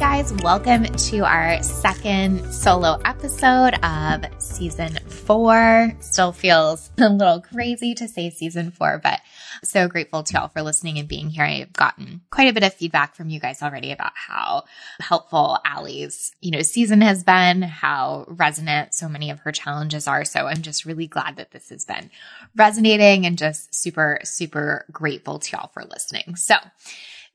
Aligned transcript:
Guys, 0.00 0.32
welcome 0.42 0.84
to 0.84 1.18
our 1.26 1.62
second 1.62 2.50
solo 2.50 2.98
episode 3.04 3.74
of 3.84 4.24
season 4.40 4.98
four. 5.06 5.94
Still 6.00 6.32
feels 6.32 6.90
a 6.98 7.10
little 7.10 7.42
crazy 7.42 7.94
to 7.96 8.08
say 8.08 8.30
season 8.30 8.70
four, 8.70 8.98
but 9.02 9.20
so 9.62 9.88
grateful 9.88 10.22
to 10.22 10.32
y'all 10.32 10.48
for 10.48 10.62
listening 10.62 10.98
and 10.98 11.06
being 11.06 11.28
here. 11.28 11.44
I've 11.44 11.74
gotten 11.74 12.22
quite 12.30 12.48
a 12.48 12.54
bit 12.54 12.62
of 12.62 12.72
feedback 12.72 13.14
from 13.14 13.28
you 13.28 13.40
guys 13.40 13.60
already 13.60 13.92
about 13.92 14.12
how 14.14 14.64
helpful 15.00 15.58
Allie's, 15.66 16.32
you 16.40 16.50
know, 16.50 16.62
season 16.62 17.02
has 17.02 17.22
been, 17.22 17.60
how 17.60 18.24
resonant 18.26 18.94
so 18.94 19.06
many 19.06 19.30
of 19.30 19.40
her 19.40 19.52
challenges 19.52 20.08
are. 20.08 20.24
So 20.24 20.46
I'm 20.46 20.62
just 20.62 20.86
really 20.86 21.08
glad 21.08 21.36
that 21.36 21.50
this 21.50 21.68
has 21.68 21.84
been 21.84 22.10
resonating 22.56 23.26
and 23.26 23.36
just 23.36 23.74
super, 23.74 24.18
super 24.24 24.86
grateful 24.90 25.40
to 25.40 25.56
y'all 25.58 25.68
for 25.74 25.84
listening. 25.84 26.36
So 26.36 26.54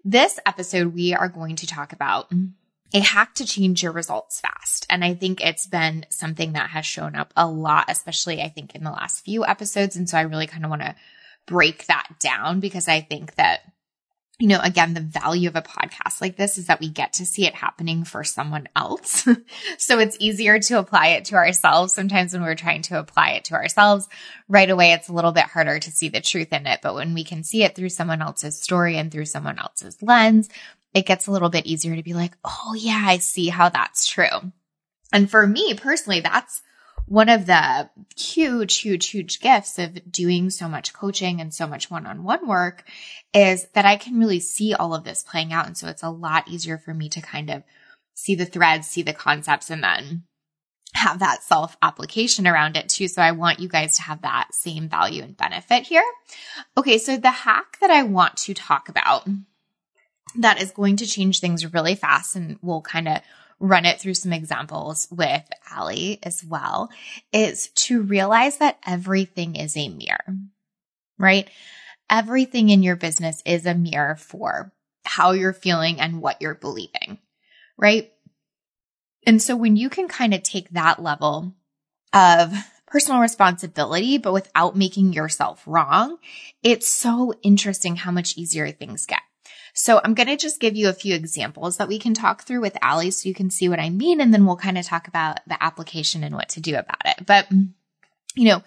this 0.06 0.40
episode, 0.46 0.94
we 0.94 1.14
are 1.14 1.28
going 1.28 1.56
to 1.58 1.68
talk 1.68 1.92
about 1.92 2.32
a 2.94 3.00
hack 3.00 3.34
to 3.36 3.46
change 3.46 3.84
your 3.84 3.92
results 3.92 4.40
fast. 4.40 4.86
And 4.90 5.04
I 5.04 5.16
think 5.16 5.42
it's 5.42 5.66
been 5.66 6.06
something 6.10 6.54
that 6.54 6.70
has 6.70 6.86
shown 6.86 7.16
up 7.16 7.34
a 7.36 7.48
lot, 7.48 7.86
especially 7.90 8.42
I 8.42 8.50
think 8.50 8.76
in 8.76 8.84
the 8.84 8.92
last 8.92 9.26
few 9.26 9.44
episodes. 9.44 9.96
And 9.96 10.08
so 10.08 10.18
I 10.18 10.22
really 10.22 10.48
kind 10.48 10.64
of 10.64 10.70
want 10.70 10.84
to 10.84 10.96
break 11.48 11.88
that 11.88 12.08
down 12.20 12.60
because 12.60 12.88
I 12.88 13.02
think 13.02 13.36
that, 13.36 13.62
you 14.38 14.48
know, 14.48 14.60
again, 14.62 14.94
the 14.94 15.02
value 15.02 15.48
of 15.48 15.56
a 15.56 15.62
podcast 15.62 16.20
like 16.20 16.36
this 16.36 16.58
is 16.58 16.68
that 16.68 16.82
we 16.82 16.90
get 16.90 17.14
to 17.14 17.26
see 17.26 17.46
it 17.46 17.56
happening 17.56 18.04
for 18.04 18.24
someone 18.24 18.68
else. 18.76 19.26
so 19.78 20.00
it's 20.00 20.18
easier 20.20 20.60
to 20.60 20.78
apply 20.78 21.10
it 21.10 21.26
to 21.26 21.36
ourselves. 21.36 21.94
Sometimes 21.94 22.34
when 22.34 22.42
we're 22.42 22.56
trying 22.56 22.82
to 22.84 23.00
apply 23.00 23.32
it 23.32 23.46
to 23.46 23.54
ourselves 23.54 24.10
right 24.50 24.70
away, 24.70 24.92
it's 24.92 25.08
a 25.08 25.14
little 25.14 25.32
bit 25.32 25.46
harder 25.46 25.80
to 25.80 25.92
see 25.92 26.10
the 26.10 26.20
truth 26.20 26.52
in 26.52 26.68
it. 26.68 26.82
But 26.84 26.96
when 26.96 27.14
we 27.14 27.24
can 27.24 27.44
see 27.44 27.64
it 27.64 27.76
through 27.76 27.90
someone 27.90 28.22
else's 28.22 28.62
story 28.62 28.98
and 28.98 29.10
through 29.10 29.26
someone 29.26 29.58
else's 29.58 30.02
lens, 30.02 30.50
it 30.94 31.06
gets 31.06 31.28
a 31.28 31.32
little 31.32 31.50
bit 31.50 31.66
easier 31.66 31.96
to 31.96 32.04
be 32.04 32.14
like, 32.14 32.34
oh, 32.44 32.76
yeah, 32.78 33.04
I 33.06 33.20
see 33.20 33.48
how 33.48 33.70
that's 33.70 34.06
true. 34.06 34.52
And 35.14 35.32
for 35.32 35.48
me 35.48 35.76
personally, 35.76 36.20
that's 36.20 36.62
one 37.08 37.30
of 37.30 37.46
the 37.46 37.90
huge, 38.18 38.80
huge, 38.80 39.10
huge 39.10 39.40
gifts 39.40 39.78
of 39.78 40.12
doing 40.12 40.50
so 40.50 40.68
much 40.68 40.94
coaching 40.94 41.40
and 41.40 41.54
so 41.54 41.68
much 41.68 41.92
one 41.92 42.06
on 42.06 42.24
one 42.24 42.48
work 42.48 42.84
is 43.34 43.68
that 43.74 43.86
I 43.86 43.98
can 43.98 44.20
really 44.20 44.40
see 44.40 44.74
all 44.74 44.96
of 44.96 45.04
this 45.04 45.24
playing 45.24 45.54
out. 45.54 45.68
And 45.68 45.78
so 45.78 45.88
it's 45.88 46.04
a 46.04 46.10
lot 46.10 46.48
easier 46.48 46.78
for 46.78 46.94
me 46.94 47.10
to 47.10 47.22
kind 47.22 47.50
of 47.52 47.64
see 48.16 48.36
the 48.36 48.46
threads, 48.46 48.88
see 48.88 49.04
the 49.04 49.14
concepts, 49.14 49.70
and 49.70 49.84
then 49.84 50.24
have 50.94 51.20
that 51.20 51.44
self 51.44 51.78
application 51.82 52.48
around 52.48 52.78
it 52.78 52.90
too. 52.90 53.08
So 53.08 53.22
I 53.22 53.34
want 53.34 53.60
you 53.60 53.68
guys 53.68 53.98
to 53.98 54.02
have 54.04 54.22
that 54.24 54.54
same 54.54 54.90
value 54.90 55.22
and 55.22 55.38
benefit 55.38 55.84
here. 55.84 56.06
Okay. 56.78 56.98
So 56.98 57.18
the 57.18 57.30
hack 57.30 57.78
that 57.82 57.92
I 57.92 58.04
want 58.04 58.38
to 58.38 58.54
talk 58.54 58.90
about 58.90 59.28
that 60.38 60.62
is 60.62 60.72
going 60.72 60.98
to 60.98 61.06
change 61.06 61.40
things 61.40 61.74
really 61.74 61.96
fast 61.96 62.36
and 62.36 62.58
we'll 62.62 62.82
kind 62.82 63.08
of 63.08 63.22
run 63.60 63.86
it 63.86 64.00
through 64.00 64.14
some 64.14 64.34
examples 64.34 65.08
with 65.12 65.44
Allie 65.72 66.20
as 66.24 66.44
well 66.44 66.90
is 67.32 67.70
to 67.70 68.02
realize 68.02 68.58
that 68.58 68.78
everything 68.86 69.56
is 69.56 69.78
a 69.78 69.90
mirror, 69.90 70.38
right? 71.18 71.50
Everything 72.10 72.70
in 72.70 72.84
your 72.84 72.96
business 72.96 73.42
is 73.46 73.66
a 73.66 73.74
mirror 73.74 74.16
for 74.16 74.74
how 75.04 75.32
you're 75.32 75.54
feeling 75.54 76.00
and 76.00 76.22
what 76.22 76.42
you're 76.42 76.56
believing, 76.56 77.20
right? 77.78 78.12
And 79.26 79.42
so 79.42 79.56
when 79.56 79.76
you 79.76 79.90
can 79.90 80.08
kind 80.08 80.34
of 80.34 80.44
take 80.44 80.70
that 80.72 81.02
level 81.02 81.54
of 82.14 82.54
personal 82.88 83.22
responsibility, 83.22 84.18
but 84.18 84.34
without 84.34 84.76
making 84.76 85.14
yourself 85.14 85.64
wrong, 85.66 86.18
it's 86.62 86.88
so 86.88 87.34
interesting 87.42 87.96
how 87.96 88.12
much 88.12 88.38
easier 88.38 88.72
things 88.72 89.06
get. 89.06 89.22
So 89.78 90.00
I'm 90.02 90.14
going 90.14 90.30
to 90.30 90.38
just 90.38 90.62
give 90.62 90.78
you 90.78 90.88
a 90.88 90.94
few 90.94 91.14
examples 91.14 91.78
that 91.78 91.90
we 91.90 92.00
can 92.00 92.14
talk 92.14 92.44
through 92.44 92.62
with 92.62 92.78
Allie 92.82 93.12
so 93.12 93.28
you 93.28 93.36
can 93.36 93.50
see 93.50 93.68
what 93.68 93.80
I 93.80 93.90
mean. 93.90 94.22
And 94.22 94.34
then 94.34 94.46
we'll 94.46 94.56
kind 94.56 94.78
of 94.78 94.86
talk 94.86 95.10
about 95.10 95.42
the 95.48 95.62
application 95.62 96.24
and 96.24 96.34
what 96.34 96.48
to 96.50 96.62
do 96.62 96.76
about 96.76 97.02
it. 97.04 97.26
But, 97.26 97.52
you 97.52 98.46
know, 98.46 98.64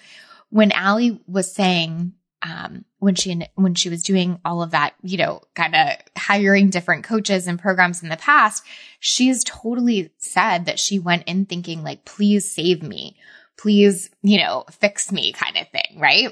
when 0.51 0.71
Allie 0.71 1.19
was 1.27 1.51
saying, 1.51 2.13
um, 2.43 2.85
when 2.99 3.15
she, 3.15 3.41
when 3.55 3.75
she 3.75 3.89
was 3.89 4.03
doing 4.03 4.39
all 4.45 4.63
of 4.63 4.73
that, 4.73 4.95
you 5.03 5.17
know, 5.17 5.41
kind 5.55 5.75
of 5.75 5.97
hiring 6.15 6.69
different 6.69 7.05
coaches 7.05 7.47
and 7.47 7.59
programs 7.59 8.03
in 8.03 8.11
the 8.11 8.17
past, 8.19 8.63
she's 9.01 9.43
totally 9.45 10.11
said 10.19 10.67
that 10.67 10.79
she 10.79 10.99
went 10.99 11.25
in 11.25 11.47
thinking 11.47 11.83
like, 11.83 12.05
please 12.05 12.53
save 12.53 12.83
me. 12.83 13.17
Please, 13.57 14.11
you 14.21 14.39
know, 14.39 14.67
fix 14.71 15.11
me 15.11 15.33
kind 15.33 15.57
of 15.57 15.69
thing. 15.71 15.99
Right. 15.99 16.29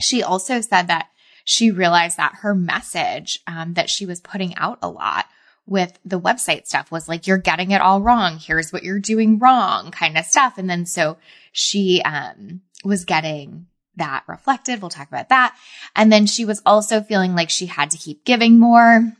She 0.00 0.22
also 0.22 0.60
said 0.60 0.86
that 0.86 1.08
she 1.44 1.70
realized 1.70 2.16
that 2.16 2.36
her 2.40 2.54
message 2.54 3.40
um, 3.46 3.74
that 3.74 3.90
she 3.90 4.06
was 4.06 4.20
putting 4.20 4.54
out 4.56 4.78
a 4.82 4.88
lot 4.88 5.26
with 5.66 5.98
the 6.04 6.20
website 6.20 6.66
stuff 6.66 6.90
was 6.90 7.08
like, 7.08 7.26
you're 7.26 7.38
getting 7.38 7.70
it 7.70 7.80
all 7.80 8.00
wrong. 8.00 8.38
Here's 8.38 8.72
what 8.72 8.82
you're 8.82 8.98
doing 8.98 9.38
wrong 9.38 9.90
kind 9.90 10.18
of 10.18 10.24
stuff. 10.24 10.58
And 10.58 10.68
then 10.68 10.86
so 10.86 11.18
she 11.52 12.02
um, 12.04 12.62
was 12.84 13.04
getting 13.04 13.66
that 13.96 14.24
reflected. 14.26 14.80
We'll 14.80 14.90
talk 14.90 15.08
about 15.08 15.28
that. 15.28 15.56
And 15.94 16.12
then 16.12 16.26
she 16.26 16.44
was 16.44 16.62
also 16.64 17.00
feeling 17.00 17.34
like 17.34 17.50
she 17.50 17.66
had 17.66 17.90
to 17.90 17.98
keep 17.98 18.24
giving 18.24 18.58
more 18.58 19.12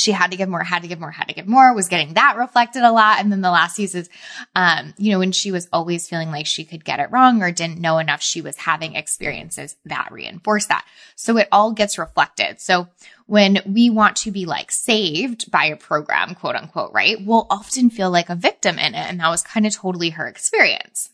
she 0.00 0.12
had 0.12 0.30
to 0.30 0.36
give 0.36 0.48
more, 0.48 0.62
had 0.62 0.82
to 0.82 0.88
give 0.88 0.98
more, 0.98 1.10
had 1.10 1.28
to 1.28 1.34
give 1.34 1.46
more, 1.46 1.74
was 1.74 1.88
getting 1.88 2.14
that 2.14 2.36
reflected 2.36 2.82
a 2.82 2.92
lot. 2.92 3.20
And 3.20 3.30
then 3.30 3.40
the 3.40 3.50
last 3.50 3.76
piece 3.76 3.94
is, 3.94 4.08
um, 4.54 4.94
you 4.98 5.12
know, 5.12 5.18
when 5.18 5.32
she 5.32 5.52
was 5.52 5.68
always 5.72 6.08
feeling 6.08 6.30
like 6.30 6.46
she 6.46 6.64
could 6.64 6.84
get 6.84 7.00
it 7.00 7.10
wrong 7.10 7.42
or 7.42 7.52
didn't 7.52 7.78
know 7.78 7.98
enough, 7.98 8.22
she 8.22 8.40
was 8.40 8.56
having 8.56 8.94
experiences 8.94 9.76
that 9.84 10.08
reinforce 10.10 10.66
that. 10.66 10.84
So 11.14 11.36
it 11.36 11.48
all 11.52 11.72
gets 11.72 11.98
reflected. 11.98 12.60
So 12.60 12.88
when 13.26 13.60
we 13.66 13.90
want 13.90 14.16
to 14.16 14.30
be 14.30 14.46
like 14.46 14.72
saved 14.72 15.50
by 15.50 15.66
a 15.66 15.76
program, 15.76 16.34
quote 16.34 16.56
unquote, 16.56 16.92
right, 16.92 17.16
we'll 17.24 17.46
often 17.50 17.90
feel 17.90 18.10
like 18.10 18.30
a 18.30 18.34
victim 18.34 18.78
in 18.78 18.94
it. 18.94 19.08
And 19.08 19.20
that 19.20 19.28
was 19.28 19.42
kind 19.42 19.66
of 19.66 19.74
totally 19.74 20.10
her 20.10 20.26
experience. 20.26 21.10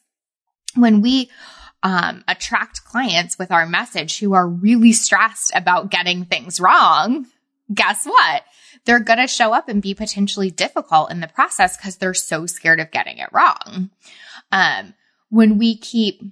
When 0.75 1.03
we 1.03 1.31
um, 1.83 2.25
attract 2.27 2.85
clients 2.85 3.39
with 3.39 3.53
our 3.53 3.67
message 3.67 4.19
who 4.19 4.35
are 4.35 4.49
really 4.49 4.93
stressed 4.93 5.53
about 5.55 5.91
getting 5.91 6.25
things 6.25 6.59
wrong, 6.59 7.27
guess 7.73 8.05
what? 8.05 8.43
They're 8.87 9.01
going 9.01 9.19
to 9.19 9.27
show 9.27 9.53
up 9.53 9.69
and 9.69 9.83
be 9.83 9.95
potentially 9.95 10.51
difficult 10.51 11.11
in 11.11 11.21
the 11.21 11.29
process 11.29 11.77
because 11.77 11.97
they're 11.97 12.15
so 12.15 12.47
scared 12.47 12.81
of 12.81 12.91
getting 12.91 13.19
it 13.19 13.29
wrong. 13.33 13.91
Um, 14.51 14.95
when 15.29 15.59
we 15.59 15.77
keep 15.77 16.23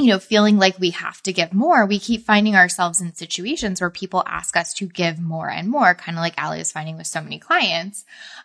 you 0.00 0.06
know, 0.06 0.18
feeling 0.18 0.56
like 0.56 0.78
we 0.78 0.90
have 0.90 1.22
to 1.22 1.32
give 1.32 1.52
more, 1.52 1.84
we 1.84 1.98
keep 1.98 2.24
finding 2.24 2.56
ourselves 2.56 3.02
in 3.02 3.14
situations 3.14 3.80
where 3.80 3.90
people 3.90 4.24
ask 4.26 4.56
us 4.56 4.72
to 4.74 4.86
give 4.86 5.20
more 5.20 5.50
and 5.50 5.68
more, 5.68 5.94
kind 5.94 6.16
of 6.16 6.22
like 6.22 6.34
Allie 6.38 6.58
was 6.58 6.72
finding 6.72 6.96
with 6.96 7.06
so 7.06 7.20
many 7.20 7.38
clients. 7.38 8.04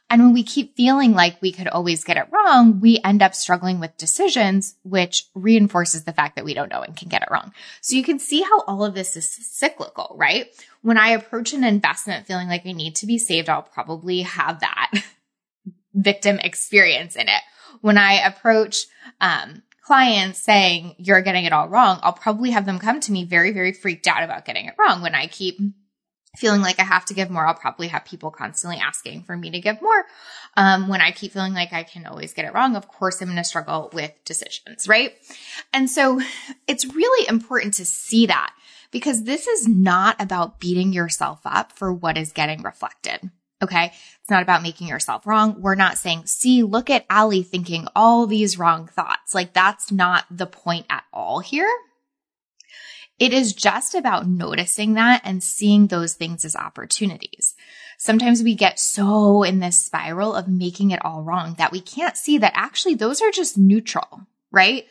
And 0.09 0.21
when 0.21 0.33
we 0.33 0.43
keep 0.43 0.75
feeling 0.75 1.13
like 1.13 1.41
we 1.41 1.53
could 1.53 1.69
always 1.69 2.03
get 2.03 2.17
it 2.17 2.27
wrong, 2.29 2.81
we 2.81 2.99
end 3.03 3.21
up 3.21 3.33
struggling 3.33 3.79
with 3.79 3.95
decisions, 3.95 4.75
which 4.83 5.27
reinforces 5.33 6.03
the 6.03 6.11
fact 6.11 6.35
that 6.35 6.43
we 6.43 6.53
don't 6.53 6.69
know 6.69 6.81
and 6.81 6.95
can 6.95 7.07
get 7.07 7.21
it 7.21 7.31
wrong. 7.31 7.53
So 7.79 7.95
you 7.95 8.03
can 8.03 8.19
see 8.19 8.41
how 8.41 8.59
all 8.61 8.83
of 8.83 8.93
this 8.93 9.15
is 9.15 9.29
cyclical, 9.29 10.13
right? 10.19 10.47
When 10.81 10.97
I 10.97 11.09
approach 11.09 11.53
an 11.53 11.63
investment 11.63 12.27
feeling 12.27 12.49
like 12.49 12.65
I 12.65 12.73
need 12.73 12.95
to 12.97 13.05
be 13.05 13.17
saved, 13.17 13.47
I'll 13.47 13.61
probably 13.61 14.23
have 14.23 14.59
that 14.59 14.91
victim 15.93 16.37
experience 16.39 17.15
in 17.15 17.29
it. 17.29 17.41
When 17.79 17.97
I 17.97 18.25
approach, 18.25 18.87
um, 19.21 19.63
clients 19.85 20.41
saying 20.41 20.95
you're 20.97 21.21
getting 21.21 21.45
it 21.45 21.53
all 21.53 21.69
wrong, 21.69 21.99
I'll 22.01 22.13
probably 22.13 22.51
have 22.51 22.65
them 22.65 22.79
come 22.79 22.99
to 23.01 23.11
me 23.11 23.23
very, 23.23 23.51
very 23.51 23.71
freaked 23.71 24.07
out 24.07 24.23
about 24.23 24.45
getting 24.45 24.65
it 24.65 24.73
wrong. 24.79 25.01
When 25.01 25.13
I 25.13 25.27
keep 25.27 25.59
feeling 26.35 26.61
like 26.61 26.79
I 26.79 26.83
have 26.83 27.05
to 27.05 27.13
give 27.13 27.29
more, 27.29 27.45
I'll 27.45 27.53
probably 27.53 27.87
have 27.89 28.03
people 28.03 28.31
constantly 28.31 28.79
asking 28.79 29.23
for 29.23 29.37
me 29.37 29.51
to 29.51 29.59
give 29.59 29.81
more. 29.81 30.05
Um, 30.57 30.87
when 30.87 31.01
I 31.01 31.11
keep 31.11 31.33
feeling 31.33 31.53
like 31.53 31.71
I 31.71 31.83
can 31.83 32.07
always 32.07 32.33
get 32.33 32.45
it 32.45 32.53
wrong, 32.53 32.75
of 32.75 32.87
course, 32.87 33.21
I'm 33.21 33.27
going 33.27 33.37
to 33.37 33.43
struggle 33.43 33.91
with 33.93 34.11
decisions, 34.25 34.87
right? 34.87 35.13
And 35.71 35.89
so 35.89 36.19
it's 36.67 36.85
really 36.85 37.27
important 37.27 37.75
to 37.75 37.85
see 37.85 38.25
that 38.25 38.53
because 38.91 39.23
this 39.23 39.45
is 39.45 39.67
not 39.67 40.19
about 40.19 40.59
beating 40.59 40.93
yourself 40.93 41.41
up 41.45 41.71
for 41.71 41.93
what 41.93 42.17
is 42.17 42.31
getting 42.31 42.63
reflected. 42.63 43.29
Okay. 43.61 43.85
It's 44.21 44.29
not 44.29 44.43
about 44.43 44.63
making 44.63 44.87
yourself 44.87 45.25
wrong. 45.25 45.61
We're 45.61 45.75
not 45.75 45.97
saying, 45.97 46.25
see, 46.25 46.63
look 46.63 46.89
at 46.89 47.05
Allie 47.09 47.43
thinking 47.43 47.87
all 47.95 48.27
these 48.27 48.59
wrong 48.59 48.87
thoughts. 48.87 49.33
Like 49.33 49.53
that's 49.53 49.91
not 49.91 50.25
the 50.29 50.45
point 50.45 50.85
at 50.89 51.03
all 51.13 51.39
here. 51.39 51.69
It 53.17 53.31
is 53.33 53.53
just 53.53 53.95
about 53.95 54.27
noticing 54.27 54.95
that 54.95 55.21
and 55.23 55.41
seeing 55.41 55.87
those 55.87 56.13
things 56.15 56.43
as 56.43 56.55
opportunities. 56.55 57.55
sometimes 57.97 58.43
we 58.43 58.55
get 58.55 58.79
so 58.79 59.43
in 59.43 59.59
this 59.59 59.79
spiral 59.79 60.35
of 60.35 60.47
making 60.47 60.91
it 60.91 61.03
all 61.03 61.23
wrong 61.23 61.55
that 61.57 61.71
we 61.71 61.79
can't 61.79 62.17
see 62.17 62.37
that 62.37 62.53
actually 62.55 62.95
those 62.95 63.21
are 63.21 63.31
just 63.31 63.57
neutral, 63.57 64.21
right? 64.51 64.85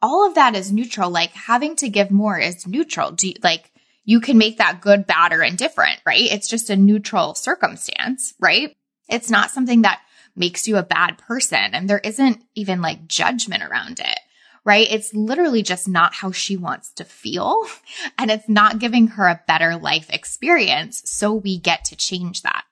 All 0.00 0.26
of 0.26 0.34
that 0.34 0.54
is 0.54 0.72
neutral. 0.72 1.10
Like 1.10 1.32
having 1.32 1.76
to 1.76 1.88
give 1.88 2.10
more 2.10 2.38
is 2.38 2.66
neutral. 2.66 3.10
Do 3.12 3.28
you, 3.28 3.34
like 3.42 3.72
you 4.08 4.20
can 4.20 4.38
make 4.38 4.56
that 4.56 4.80
good, 4.80 5.06
bad, 5.06 5.34
or 5.34 5.42
indifferent, 5.42 6.00
right? 6.06 6.32
It's 6.32 6.48
just 6.48 6.70
a 6.70 6.76
neutral 6.76 7.34
circumstance, 7.34 8.32
right? 8.40 8.74
It's 9.06 9.28
not 9.28 9.50
something 9.50 9.82
that 9.82 10.00
makes 10.34 10.66
you 10.66 10.78
a 10.78 10.82
bad 10.82 11.18
person. 11.18 11.74
And 11.74 11.90
there 11.90 11.98
isn't 11.98 12.42
even 12.54 12.80
like 12.80 13.06
judgment 13.06 13.62
around 13.62 14.00
it, 14.00 14.18
right? 14.64 14.86
It's 14.90 15.12
literally 15.12 15.62
just 15.62 15.86
not 15.86 16.14
how 16.14 16.32
she 16.32 16.56
wants 16.56 16.90
to 16.92 17.04
feel. 17.04 17.62
And 18.18 18.30
it's 18.30 18.48
not 18.48 18.78
giving 18.78 19.08
her 19.08 19.28
a 19.28 19.42
better 19.46 19.76
life 19.76 20.08
experience. 20.08 21.02
So 21.04 21.34
we 21.34 21.58
get 21.58 21.84
to 21.86 21.96
change 21.96 22.40
that. 22.42 22.64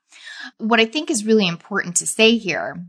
What 0.56 0.80
I 0.80 0.86
think 0.86 1.10
is 1.10 1.26
really 1.26 1.46
important 1.46 1.96
to 1.96 2.06
say 2.06 2.38
here 2.38 2.82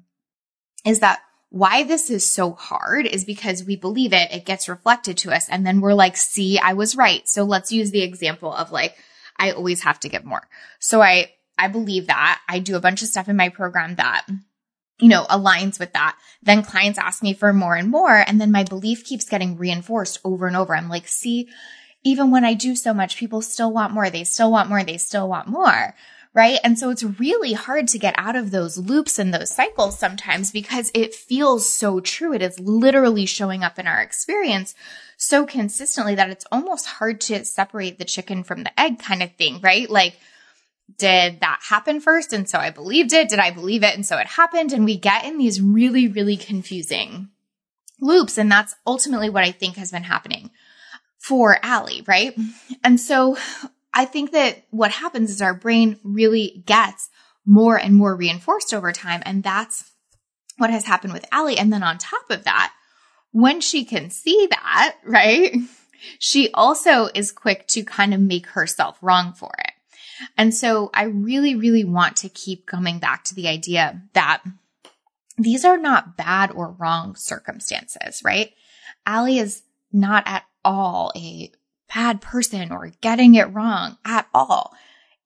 is 0.85 1.01
that 1.01 1.19
why 1.49 1.83
this 1.83 2.09
is 2.09 2.29
so 2.29 2.51
hard 2.51 3.05
is 3.05 3.23
because 3.23 3.63
we 3.63 3.75
believe 3.75 4.13
it, 4.13 4.31
it 4.31 4.45
gets 4.45 4.67
reflected 4.67 5.17
to 5.19 5.33
us, 5.33 5.47
and 5.49 5.65
then 5.65 5.79
we're 5.79 5.93
like, 5.93 6.17
see, 6.17 6.59
I 6.59 6.73
was 6.73 6.97
right. 6.97 7.27
So 7.27 7.43
let's 7.43 7.71
use 7.71 7.91
the 7.91 8.03
example 8.03 8.51
of 8.51 8.71
like, 8.71 8.95
I 9.37 9.51
always 9.51 9.83
have 9.83 9.99
to 10.01 10.09
give 10.09 10.25
more. 10.25 10.47
So 10.79 11.01
I, 11.01 11.31
I 11.57 11.67
believe 11.67 12.07
that. 12.07 12.41
I 12.49 12.59
do 12.59 12.75
a 12.75 12.81
bunch 12.81 13.01
of 13.01 13.07
stuff 13.07 13.29
in 13.29 13.37
my 13.37 13.49
program 13.49 13.95
that, 13.95 14.25
you 14.99 15.09
know, 15.09 15.25
aligns 15.29 15.79
with 15.79 15.93
that. 15.93 16.17
Then 16.41 16.63
clients 16.63 16.99
ask 16.99 17.23
me 17.23 17.33
for 17.33 17.53
more 17.53 17.75
and 17.75 17.89
more. 17.89 18.15
And 18.15 18.41
then 18.41 18.51
my 18.51 18.63
belief 18.63 19.05
keeps 19.05 19.29
getting 19.29 19.57
reinforced 19.57 20.19
over 20.23 20.47
and 20.47 20.57
over. 20.57 20.75
I'm 20.75 20.89
like, 20.89 21.07
see, 21.07 21.49
even 22.03 22.31
when 22.31 22.45
I 22.45 22.55
do 22.55 22.75
so 22.75 22.93
much, 22.93 23.17
people 23.17 23.41
still 23.41 23.71
want 23.71 23.93
more. 23.93 24.09
They 24.09 24.23
still 24.23 24.51
want 24.51 24.69
more. 24.69 24.83
They 24.83 24.97
still 24.97 25.29
want 25.29 25.47
more 25.47 25.93
right? 26.33 26.59
And 26.63 26.77
so 26.77 26.89
it's 26.89 27.03
really 27.03 27.53
hard 27.53 27.87
to 27.89 27.99
get 27.99 28.15
out 28.17 28.35
of 28.35 28.51
those 28.51 28.77
loops 28.77 29.17
and 29.17 29.33
those 29.33 29.49
cycles 29.49 29.97
sometimes 29.97 30.51
because 30.51 30.91
it 30.93 31.15
feels 31.15 31.67
so 31.67 31.99
true. 31.99 32.33
It 32.33 32.41
is 32.41 32.59
literally 32.59 33.25
showing 33.25 33.63
up 33.63 33.79
in 33.79 33.87
our 33.87 34.01
experience 34.01 34.75
so 35.17 35.45
consistently 35.45 36.15
that 36.15 36.29
it's 36.29 36.45
almost 36.51 36.85
hard 36.85 37.19
to 37.21 37.43
separate 37.43 37.97
the 37.97 38.05
chicken 38.05 38.43
from 38.43 38.63
the 38.63 38.79
egg 38.79 38.99
kind 38.99 39.23
of 39.23 39.33
thing, 39.35 39.59
right? 39.61 39.89
Like, 39.89 40.19
did 40.97 41.41
that 41.41 41.59
happen 41.67 41.99
first? 41.99 42.33
And 42.33 42.47
so 42.49 42.59
I 42.59 42.69
believed 42.69 43.13
it. 43.13 43.29
Did 43.29 43.39
I 43.39 43.51
believe 43.51 43.83
it? 43.83 43.95
And 43.95 44.05
so 44.05 44.17
it 44.17 44.27
happened. 44.27 44.71
And 44.71 44.85
we 44.85 44.97
get 44.97 45.25
in 45.25 45.37
these 45.37 45.61
really, 45.61 46.07
really 46.07 46.37
confusing 46.37 47.29
loops. 47.99 48.37
And 48.37 48.51
that's 48.51 48.75
ultimately 48.85 49.29
what 49.29 49.43
I 49.43 49.51
think 49.51 49.75
has 49.77 49.91
been 49.91 50.03
happening 50.03 50.51
for 51.17 51.57
Allie, 51.61 52.03
right? 52.07 52.37
And 52.83 53.01
so 53.01 53.37
I 53.97 54.05
think 54.05 54.31
that 54.33 54.63
what 54.69 54.91
happens 54.91 55.31
is 55.31 55.41
our 55.41 55.55
brain 55.55 55.99
really 56.03 56.61
gets 56.67 57.09
more 57.47 57.77
and 57.77 57.95
more 57.95 58.15
reinforced 58.15 58.71
over 58.71 58.91
time. 58.91 59.23
And 59.25 59.41
that's 59.41 59.89
what 60.57 60.69
has 60.69 60.85
happened 60.85 61.13
with 61.13 61.25
Allie. 61.31 61.57
And 61.57 61.73
then 61.73 61.81
on 61.81 61.97
top 61.97 62.29
of 62.29 62.43
that, 62.43 62.71
when 63.31 63.59
she 63.59 63.85
can 63.85 64.11
see 64.11 64.47
that, 64.51 64.97
right, 65.03 65.55
she 66.19 66.51
also 66.51 67.09
is 67.15 67.31
quick 67.31 67.65
to 67.69 67.81
kind 67.81 68.13
of 68.13 68.21
make 68.21 68.45
herself 68.45 68.99
wrong 69.01 69.33
for 69.33 69.51
it. 69.57 69.71
And 70.37 70.53
so 70.53 70.91
I 70.93 71.05
really, 71.05 71.55
really 71.55 71.83
want 71.83 72.17
to 72.17 72.29
keep 72.29 72.67
coming 72.67 72.99
back 72.99 73.23
to 73.25 73.35
the 73.35 73.47
idea 73.47 73.99
that 74.13 74.43
these 75.39 75.65
are 75.65 75.77
not 75.77 76.17
bad 76.17 76.51
or 76.51 76.69
wrong 76.69 77.15
circumstances, 77.15 78.21
right? 78.23 78.53
Allie 79.07 79.39
is 79.39 79.63
not 79.91 80.21
at 80.27 80.43
all 80.63 81.11
a 81.15 81.51
bad 81.93 82.21
person 82.21 82.71
or 82.71 82.91
getting 83.01 83.35
it 83.35 83.53
wrong 83.53 83.97
at 84.05 84.27
all. 84.33 84.73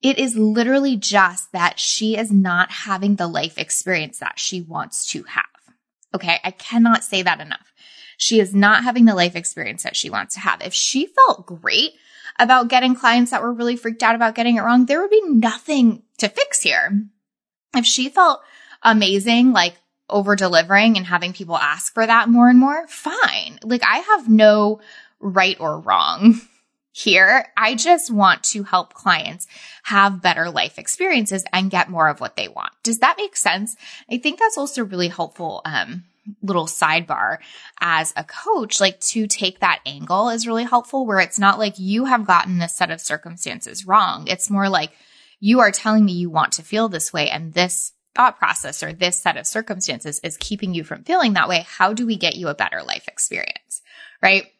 It 0.01 0.17
is 0.17 0.35
literally 0.35 0.97
just 0.97 1.51
that 1.51 1.79
she 1.79 2.17
is 2.17 2.31
not 2.31 2.71
having 2.71 3.15
the 3.15 3.27
life 3.27 3.57
experience 3.57 4.19
that 4.19 4.39
she 4.39 4.61
wants 4.61 5.05
to 5.11 5.23
have. 5.23 5.45
Okay. 6.13 6.39
I 6.43 6.51
cannot 6.51 7.03
say 7.03 7.21
that 7.21 7.39
enough. 7.39 7.71
She 8.17 8.39
is 8.39 8.53
not 8.53 8.83
having 8.83 9.05
the 9.05 9.15
life 9.15 9.35
experience 9.35 9.83
that 9.83 9.95
she 9.95 10.09
wants 10.09 10.35
to 10.35 10.41
have. 10.41 10.61
If 10.61 10.73
she 10.73 11.07
felt 11.07 11.45
great 11.45 11.91
about 12.37 12.67
getting 12.67 12.95
clients 12.95 13.31
that 13.31 13.41
were 13.41 13.53
really 13.53 13.75
freaked 13.75 14.03
out 14.03 14.15
about 14.15 14.35
getting 14.35 14.57
it 14.57 14.61
wrong, 14.61 14.85
there 14.85 15.01
would 15.01 15.11
be 15.11 15.21
nothing 15.25 16.03
to 16.17 16.29
fix 16.29 16.61
here. 16.61 17.05
If 17.75 17.85
she 17.85 18.09
felt 18.09 18.41
amazing, 18.83 19.53
like 19.53 19.75
over 20.09 20.35
delivering 20.35 20.97
and 20.97 21.05
having 21.05 21.33
people 21.33 21.57
ask 21.57 21.93
for 21.93 22.05
that 22.05 22.29
more 22.29 22.49
and 22.49 22.59
more, 22.59 22.87
fine. 22.87 23.59
Like 23.63 23.83
I 23.83 23.99
have 23.99 24.29
no 24.29 24.81
right 25.19 25.57
or 25.59 25.79
wrong 25.79 26.41
here. 26.91 27.47
I 27.55 27.75
just 27.75 28.11
want 28.11 28.43
to 28.45 28.63
help 28.63 28.93
clients 28.93 29.47
have 29.83 30.21
better 30.21 30.49
life 30.49 30.77
experiences 30.77 31.45
and 31.53 31.71
get 31.71 31.89
more 31.89 32.09
of 32.09 32.19
what 32.19 32.35
they 32.35 32.47
want. 32.47 32.73
Does 32.83 32.99
that 32.99 33.17
make 33.17 33.35
sense? 33.35 33.75
I 34.09 34.17
think 34.17 34.39
that's 34.39 34.57
also 34.57 34.83
really 34.83 35.07
helpful. 35.07 35.61
Um, 35.65 36.03
little 36.43 36.67
sidebar 36.67 37.39
as 37.79 38.13
a 38.15 38.23
coach, 38.23 38.79
like 38.79 38.99
to 38.99 39.25
take 39.25 39.59
that 39.59 39.81
angle 39.85 40.29
is 40.29 40.45
really 40.45 40.63
helpful 40.63 41.05
where 41.05 41.19
it's 41.19 41.39
not 41.39 41.57
like 41.57 41.79
you 41.79 42.05
have 42.05 42.27
gotten 42.27 42.59
this 42.59 42.75
set 42.75 42.91
of 42.91 43.01
circumstances 43.01 43.87
wrong. 43.87 44.27
It's 44.27 44.49
more 44.49 44.69
like 44.69 44.91
you 45.39 45.61
are 45.61 45.71
telling 45.71 46.05
me 46.05 46.13
you 46.13 46.29
want 46.29 46.53
to 46.53 46.63
feel 46.63 46.89
this 46.89 47.11
way 47.11 47.29
and 47.29 47.53
this 47.53 47.93
thought 48.13 48.37
process 48.37 48.83
or 48.83 48.93
this 48.93 49.19
set 49.19 49.37
of 49.37 49.47
circumstances 49.47 50.19
is 50.19 50.37
keeping 50.37 50.73
you 50.73 50.83
from 50.83 51.03
feeling 51.03 51.33
that 51.33 51.49
way. 51.49 51.65
How 51.67 51.93
do 51.93 52.05
we 52.05 52.17
get 52.17 52.35
you 52.35 52.49
a 52.49 52.55
better 52.55 52.83
life 52.83 53.07
experience? 53.07 53.81
Right? 54.21 54.51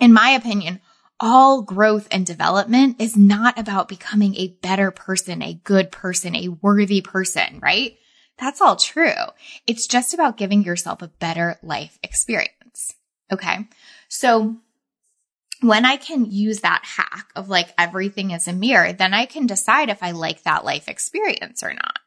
In 0.00 0.12
my 0.12 0.30
opinion, 0.30 0.80
all 1.20 1.62
growth 1.62 2.08
and 2.10 2.24
development 2.24 3.00
is 3.00 3.16
not 3.16 3.58
about 3.58 3.88
becoming 3.88 4.34
a 4.36 4.56
better 4.62 4.90
person, 4.90 5.42
a 5.42 5.54
good 5.64 5.90
person, 5.90 6.36
a 6.36 6.48
worthy 6.48 7.00
person, 7.00 7.58
right? 7.60 7.96
That's 8.38 8.60
all 8.60 8.76
true. 8.76 9.14
It's 9.66 9.86
just 9.86 10.14
about 10.14 10.36
giving 10.36 10.62
yourself 10.62 11.02
a 11.02 11.08
better 11.08 11.58
life 11.62 11.98
experience. 12.02 12.94
Okay. 13.32 13.68
So 14.08 14.56
when 15.60 15.84
I 15.84 15.96
can 15.96 16.30
use 16.30 16.60
that 16.60 16.84
hack 16.84 17.30
of 17.34 17.48
like 17.48 17.74
everything 17.76 18.30
is 18.30 18.46
a 18.46 18.52
mirror, 18.52 18.92
then 18.92 19.12
I 19.12 19.26
can 19.26 19.46
decide 19.46 19.88
if 19.88 20.02
I 20.02 20.12
like 20.12 20.44
that 20.44 20.64
life 20.64 20.88
experience 20.88 21.64
or 21.64 21.74
not, 21.74 21.98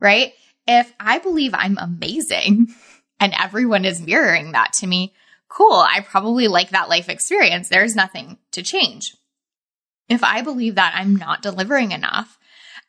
right? 0.00 0.32
If 0.66 0.92
I 0.98 1.18
believe 1.18 1.52
I'm 1.52 1.76
amazing 1.78 2.68
and 3.20 3.34
everyone 3.38 3.84
is 3.84 4.00
mirroring 4.00 4.52
that 4.52 4.72
to 4.74 4.86
me, 4.86 5.12
cool, 5.48 5.72
I 5.72 6.00
probably 6.00 6.48
like 6.48 6.70
that 6.70 6.88
life 6.88 7.08
experience. 7.08 7.68
There's 7.68 7.96
nothing 7.96 8.38
to 8.52 8.62
change. 8.62 9.16
If 10.08 10.22
I 10.22 10.42
believe 10.42 10.76
that 10.76 10.94
I'm 10.94 11.16
not 11.16 11.42
delivering 11.42 11.92
enough 11.92 12.38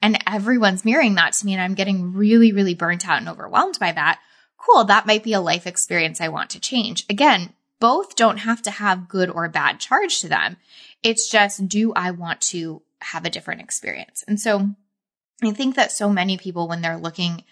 and 0.01 0.17
everyone's 0.27 0.85
mirroring 0.85 1.15
that 1.15 1.33
to 1.33 1.45
me 1.45 1.53
and 1.53 1.61
I'm 1.61 1.73
getting 1.73 2.13
really, 2.13 2.51
really 2.51 2.75
burnt 2.75 3.07
out 3.07 3.19
and 3.19 3.29
overwhelmed 3.29 3.77
by 3.79 3.91
that, 3.91 4.19
cool, 4.57 4.83
that 4.85 5.07
might 5.07 5.23
be 5.23 5.33
a 5.33 5.41
life 5.41 5.65
experience 5.65 6.21
I 6.21 6.27
want 6.27 6.51
to 6.51 6.59
change. 6.59 7.05
Again, 7.09 7.53
both 7.79 8.15
don't 8.15 8.37
have 8.37 8.61
to 8.63 8.71
have 8.71 9.07
good 9.07 9.29
or 9.29 9.47
bad 9.49 9.79
charge 9.79 10.19
to 10.21 10.27
them. 10.27 10.57
It's 11.03 11.29
just, 11.29 11.67
do 11.67 11.93
I 11.95 12.11
want 12.11 12.41
to 12.41 12.81
have 13.01 13.25
a 13.25 13.29
different 13.29 13.61
experience? 13.61 14.23
And 14.27 14.39
so 14.39 14.71
I 15.43 15.51
think 15.51 15.75
that 15.75 15.91
so 15.91 16.09
many 16.09 16.37
people, 16.37 16.67
when 16.67 16.81
they're 16.81 16.97
looking 16.97 17.43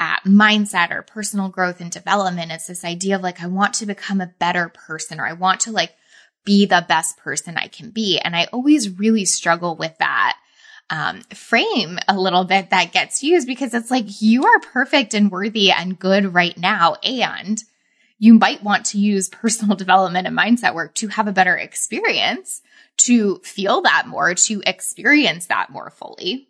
at 0.00 0.24
mindset 0.24 0.90
or 0.90 1.02
personal 1.02 1.50
growth 1.50 1.80
and 1.80 1.90
development. 1.90 2.50
It's 2.50 2.66
this 2.66 2.84
idea 2.84 3.16
of 3.16 3.22
like, 3.22 3.42
I 3.42 3.46
want 3.46 3.74
to 3.74 3.86
become 3.86 4.20
a 4.20 4.32
better 4.38 4.70
person 4.70 5.20
or 5.20 5.26
I 5.26 5.34
want 5.34 5.60
to 5.60 5.72
like 5.72 5.94
be 6.44 6.64
the 6.64 6.84
best 6.88 7.18
person 7.18 7.56
I 7.56 7.68
can 7.68 7.90
be. 7.90 8.18
And 8.18 8.34
I 8.34 8.46
always 8.46 8.98
really 8.98 9.26
struggle 9.26 9.76
with 9.76 9.96
that 9.98 10.38
um, 10.88 11.20
frame 11.34 11.98
a 12.08 12.18
little 12.18 12.44
bit 12.44 12.70
that 12.70 12.92
gets 12.92 13.22
used 13.22 13.46
because 13.46 13.74
it's 13.74 13.90
like 13.90 14.22
you 14.22 14.46
are 14.46 14.58
perfect 14.58 15.14
and 15.14 15.30
worthy 15.30 15.70
and 15.70 15.98
good 15.98 16.34
right 16.34 16.56
now. 16.56 16.94
And 17.04 17.62
you 18.18 18.34
might 18.34 18.62
want 18.62 18.86
to 18.86 18.98
use 18.98 19.28
personal 19.28 19.76
development 19.76 20.26
and 20.26 20.36
mindset 20.36 20.74
work 20.74 20.94
to 20.96 21.08
have 21.08 21.28
a 21.28 21.32
better 21.32 21.56
experience, 21.56 22.62
to 22.98 23.38
feel 23.40 23.82
that 23.82 24.06
more, 24.06 24.34
to 24.34 24.62
experience 24.66 25.46
that 25.46 25.70
more 25.70 25.90
fully. 25.90 26.48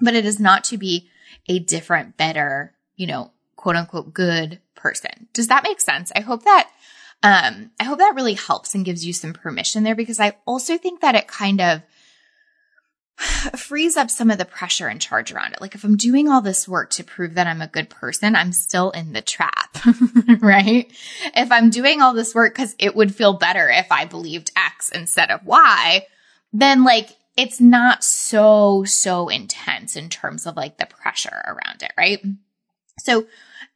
But 0.00 0.14
it 0.14 0.24
is 0.24 0.40
not 0.40 0.64
to 0.64 0.78
be 0.78 1.10
a 1.48 1.58
different, 1.58 2.16
better, 2.16 2.74
you 2.96 3.06
know, 3.06 3.32
quote 3.56 3.76
unquote 3.76 4.12
good 4.12 4.60
person. 4.74 5.28
Does 5.32 5.48
that 5.48 5.62
make 5.62 5.80
sense? 5.80 6.12
I 6.14 6.20
hope 6.20 6.44
that 6.44 6.70
um 7.22 7.70
I 7.78 7.84
hope 7.84 7.98
that 7.98 8.14
really 8.16 8.34
helps 8.34 8.74
and 8.74 8.84
gives 8.84 9.06
you 9.06 9.12
some 9.12 9.32
permission 9.32 9.84
there 9.84 9.94
because 9.94 10.18
I 10.18 10.36
also 10.46 10.76
think 10.76 11.00
that 11.00 11.14
it 11.14 11.28
kind 11.28 11.60
of 11.60 11.82
frees 13.56 13.96
up 13.96 14.10
some 14.10 14.30
of 14.30 14.38
the 14.38 14.44
pressure 14.44 14.88
and 14.88 15.00
charge 15.00 15.32
around 15.32 15.52
it. 15.52 15.60
Like 15.60 15.76
if 15.76 15.84
I'm 15.84 15.96
doing 15.96 16.28
all 16.28 16.40
this 16.40 16.66
work 16.66 16.90
to 16.90 17.04
prove 17.04 17.34
that 17.34 17.46
I'm 17.46 17.62
a 17.62 17.68
good 17.68 17.88
person, 17.88 18.34
I'm 18.34 18.52
still 18.52 18.90
in 18.90 19.12
the 19.12 19.22
trap, 19.22 19.78
right? 20.40 20.92
If 21.36 21.52
I'm 21.52 21.70
doing 21.70 22.02
all 22.02 22.14
this 22.14 22.34
work 22.34 22.54
cuz 22.54 22.74
it 22.78 22.96
would 22.96 23.14
feel 23.14 23.34
better 23.34 23.68
if 23.70 23.92
I 23.92 24.04
believed 24.04 24.50
X 24.56 24.88
instead 24.88 25.30
of 25.30 25.44
Y, 25.44 26.06
then 26.52 26.82
like 26.82 27.10
it's 27.36 27.60
not 27.60 28.04
so, 28.04 28.84
so 28.84 29.28
intense 29.28 29.96
in 29.96 30.08
terms 30.08 30.46
of 30.46 30.56
like 30.56 30.76
the 30.78 30.86
pressure 30.86 31.42
around 31.46 31.82
it, 31.82 31.92
right? 31.96 32.22
So 32.98 33.26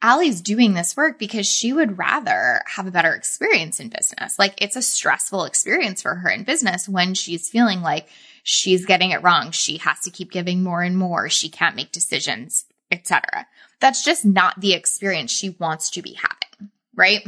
Allie's 0.01 0.41
doing 0.41 0.73
this 0.73 0.95
work 0.95 1.17
because 1.17 1.47
she 1.47 1.73
would 1.73 1.97
rather 1.97 2.61
have 2.67 2.85
a 2.85 2.91
better 2.91 3.13
experience 3.13 3.79
in 3.79 3.89
business. 3.89 4.37
Like 4.37 4.53
it's 4.61 4.75
a 4.75 4.81
stressful 4.81 5.45
experience 5.45 6.03
for 6.03 6.15
her 6.15 6.29
in 6.29 6.43
business 6.43 6.87
when 6.87 7.15
she's 7.15 7.49
feeling 7.49 7.81
like 7.81 8.07
she's 8.43 8.85
getting 8.85 9.11
it 9.11 9.23
wrong. 9.23 9.51
She 9.51 9.77
has 9.77 10.01
to 10.01 10.11
keep 10.11 10.31
giving 10.31 10.61
more 10.61 10.83
and 10.83 10.97
more. 10.97 11.29
She 11.29 11.49
can't 11.49 11.75
make 11.75 11.91
decisions, 11.91 12.65
etc. 12.91 13.47
That's 13.79 14.03
just 14.03 14.23
not 14.23 14.61
the 14.61 14.73
experience 14.73 15.31
she 15.31 15.55
wants 15.59 15.89
to 15.91 16.03
be 16.03 16.13
having, 16.13 16.71
right? 16.95 17.25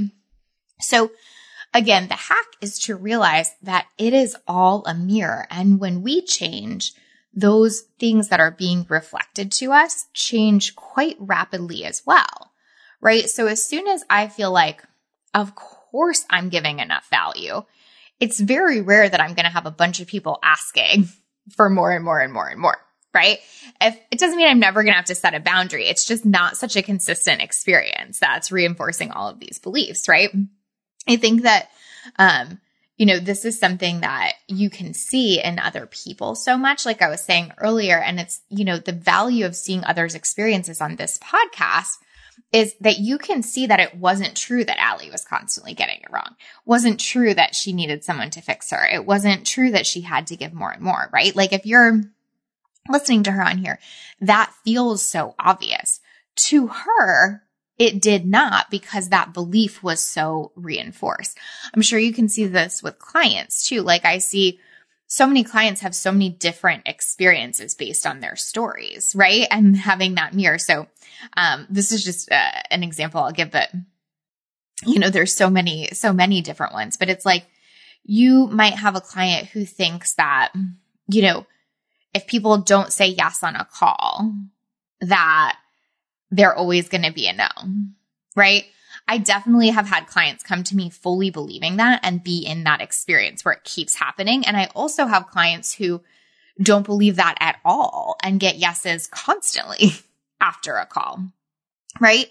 So 0.79 1.12
again, 1.73 2.07
the 2.07 2.15
hack 2.15 2.45
is 2.61 2.79
to 2.79 2.95
realize 2.95 3.53
that 3.61 3.88
it 3.97 4.13
is 4.13 4.35
all 4.47 4.85
a 4.85 4.93
mirror. 4.93 5.47
And 5.49 5.79
when 5.79 6.01
we 6.01 6.21
change, 6.21 6.93
those 7.33 7.81
things 7.99 8.29
that 8.29 8.39
are 8.39 8.51
being 8.51 8.85
reflected 8.89 9.51
to 9.53 9.71
us 9.71 10.07
change 10.13 10.75
quite 10.75 11.15
rapidly 11.19 11.85
as 11.85 12.01
well, 12.05 12.51
right? 13.01 13.29
So 13.29 13.47
as 13.47 13.63
soon 13.63 13.88
as 13.88 14.03
I 14.09 14.27
feel 14.27 14.51
like, 14.51 14.83
of 15.33 15.55
course 15.55 16.25
I'm 16.29 16.49
giving 16.49 16.79
enough 16.79 17.07
value, 17.09 17.63
it's 18.19 18.39
very 18.39 18.81
rare 18.81 19.07
that 19.07 19.21
I'm 19.21 19.33
going 19.33 19.45
to 19.45 19.51
have 19.51 19.65
a 19.65 19.71
bunch 19.71 19.99
of 19.99 20.07
people 20.07 20.39
asking 20.43 21.07
for 21.55 21.69
more 21.69 21.91
and 21.91 22.03
more 22.03 22.19
and 22.19 22.33
more 22.33 22.47
and 22.47 22.59
more, 22.59 22.77
right? 23.13 23.39
If 23.79 23.97
it 24.11 24.19
doesn't 24.19 24.38
mean 24.38 24.49
I'm 24.49 24.59
never 24.59 24.83
going 24.83 24.93
to 24.93 24.97
have 24.97 25.05
to 25.05 25.15
set 25.15 25.35
a 25.35 25.39
boundary. 25.39 25.88
It's 25.88 26.05
just 26.05 26.25
not 26.25 26.57
such 26.57 26.75
a 26.75 26.83
consistent 26.83 27.41
experience 27.41 28.19
that's 28.19 28.51
reinforcing 28.51 29.11
all 29.11 29.29
of 29.29 29.39
these 29.39 29.59
beliefs, 29.59 30.09
right? 30.09 30.31
I 31.09 31.17
think 31.17 31.41
that, 31.41 31.69
um, 32.17 32.59
you 32.97 33.05
know, 33.05 33.19
this 33.19 33.45
is 33.45 33.59
something 33.59 34.01
that 34.01 34.33
you 34.47 34.69
can 34.69 34.93
see 34.93 35.41
in 35.41 35.57
other 35.57 35.85
people 35.85 36.35
so 36.35 36.57
much, 36.57 36.85
like 36.85 37.01
I 37.01 37.09
was 37.09 37.21
saying 37.21 37.53
earlier. 37.57 37.97
And 37.97 38.19
it's, 38.19 38.41
you 38.49 38.65
know, 38.65 38.77
the 38.77 38.91
value 38.91 39.45
of 39.45 39.55
seeing 39.55 39.83
others' 39.83 40.15
experiences 40.15 40.81
on 40.81 40.95
this 40.95 41.17
podcast 41.17 41.97
is 42.51 42.73
that 42.81 42.99
you 42.99 43.17
can 43.17 43.43
see 43.43 43.67
that 43.67 43.79
it 43.79 43.95
wasn't 43.95 44.35
true 44.35 44.63
that 44.63 44.79
Allie 44.79 45.11
was 45.11 45.23
constantly 45.23 45.73
getting 45.73 45.97
it 45.97 46.11
wrong. 46.11 46.35
Wasn't 46.65 46.99
true 46.99 47.33
that 47.33 47.55
she 47.55 47.73
needed 47.73 48.03
someone 48.03 48.31
to 48.31 48.41
fix 48.41 48.71
her. 48.71 48.85
It 48.85 49.05
wasn't 49.05 49.45
true 49.45 49.71
that 49.71 49.85
she 49.85 50.01
had 50.01 50.27
to 50.27 50.35
give 50.35 50.53
more 50.53 50.71
and 50.71 50.81
more, 50.81 51.09
right? 51.13 51.35
Like 51.35 51.53
if 51.53 51.65
you're 51.65 52.01
listening 52.89 53.23
to 53.23 53.31
her 53.31 53.43
on 53.43 53.59
here, 53.59 53.79
that 54.21 54.53
feels 54.63 55.03
so 55.03 55.35
obvious. 55.39 55.99
To 56.47 56.67
her, 56.67 57.43
it 57.79 58.01
did 58.01 58.27
not 58.27 58.69
because 58.69 59.09
that 59.09 59.33
belief 59.33 59.81
was 59.81 60.01
so 60.01 60.51
reinforced. 60.55 61.38
I'm 61.74 61.81
sure 61.81 61.98
you 61.98 62.13
can 62.13 62.27
see 62.27 62.45
this 62.45 62.83
with 62.83 63.00
clients 63.00 63.67
too. 63.67 63.81
Like 63.81 64.03
I 64.05 64.17
see 64.17 64.59
so 65.07 65.25
many 65.25 65.43
clients 65.43 65.81
have 65.81 65.95
so 65.95 66.12
many 66.12 66.29
different 66.29 66.83
experiences 66.86 67.74
based 67.74 68.05
on 68.05 68.19
their 68.19 68.36
stories, 68.36 69.15
right? 69.15 69.48
And 69.50 69.75
having 69.75 70.15
that 70.15 70.36
mirror. 70.36 70.59
So, 70.59 70.88
um, 71.36 71.65
this 71.69 71.91
is 71.91 72.03
just 72.03 72.31
uh, 72.31 72.51
an 72.69 72.83
example 72.83 73.21
I'll 73.21 73.31
give, 73.31 73.50
but 73.50 73.71
you 74.86 75.00
know, 75.00 75.09
there's 75.09 75.33
so 75.33 75.50
many, 75.50 75.89
so 75.93 76.13
many 76.13 76.41
different 76.41 76.74
ones, 76.74 76.95
but 76.95 77.09
it's 77.09 77.25
like 77.25 77.48
you 78.03 78.48
might 78.48 78.75
have 78.75 78.95
a 78.95 79.01
client 79.01 79.48
who 79.48 79.65
thinks 79.65 80.13
that, 80.13 80.53
you 81.07 81.21
know, 81.21 81.45
if 82.13 82.27
people 82.27 82.59
don't 82.59 82.93
say 82.93 83.07
yes 83.07 83.43
on 83.43 83.55
a 83.55 83.65
call, 83.65 84.33
that 85.01 85.57
they're 86.31 86.55
always 86.55 86.89
going 86.89 87.03
to 87.03 87.13
be 87.13 87.27
a 87.27 87.33
no, 87.33 87.48
right? 88.36 88.65
I 89.07 89.17
definitely 89.17 89.69
have 89.69 89.88
had 89.88 90.05
clients 90.05 90.43
come 90.43 90.63
to 90.65 90.75
me 90.75 90.89
fully 90.89 91.31
believing 91.31 91.77
that 91.77 92.01
and 92.03 92.24
be 92.24 92.45
in 92.45 92.63
that 92.65 92.81
experience 92.81 93.43
where 93.43 93.55
it 93.55 93.63
keeps 93.63 93.95
happening. 93.95 94.45
And 94.45 94.55
I 94.55 94.69
also 94.75 95.07
have 95.07 95.27
clients 95.27 95.74
who 95.74 96.01
don't 96.62 96.86
believe 96.86 97.15
that 97.15 97.36
at 97.39 97.59
all 97.65 98.17
and 98.21 98.39
get 98.39 98.57
yeses 98.57 99.07
constantly 99.07 99.93
after 100.41 100.75
a 100.75 100.86
call, 100.86 101.24
right? 102.00 102.27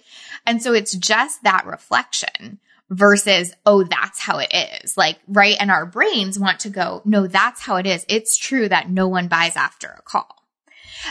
And 0.46 0.62
so 0.62 0.72
it's 0.72 0.94
just 0.94 1.42
that 1.42 1.66
reflection 1.66 2.60
versus, 2.90 3.52
oh, 3.66 3.82
that's 3.82 4.20
how 4.20 4.38
it 4.38 4.52
is. 4.82 4.96
Like, 4.96 5.18
right. 5.26 5.56
And 5.58 5.70
our 5.70 5.84
brains 5.84 6.38
want 6.38 6.60
to 6.60 6.70
go, 6.70 7.02
no, 7.04 7.26
that's 7.26 7.60
how 7.60 7.76
it 7.76 7.86
is. 7.86 8.06
It's 8.08 8.38
true 8.38 8.68
that 8.68 8.88
no 8.88 9.08
one 9.08 9.28
buys 9.28 9.56
after 9.56 9.88
a 9.88 10.02
call. 10.02 10.37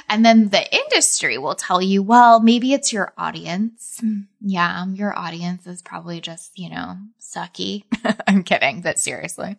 And 0.10 0.26
then 0.26 0.50
the 0.50 0.76
industry 0.76 1.38
will 1.38 1.56
tell 1.56 1.82
you, 1.82 2.04
well, 2.04 2.40
maybe 2.40 2.74
it's 2.74 2.94
your 2.94 3.14
audience. 3.18 4.02
Yeah, 4.42 4.86
your 4.88 5.18
audience 5.18 5.68
is 5.68 5.82
probably 5.82 6.22
just, 6.22 6.58
you 6.58 6.70
know, 6.70 6.98
sucky. 7.22 7.84
I'm 8.28 8.44
kidding, 8.44 8.82
but 8.82 9.00
seriously. 9.00 9.58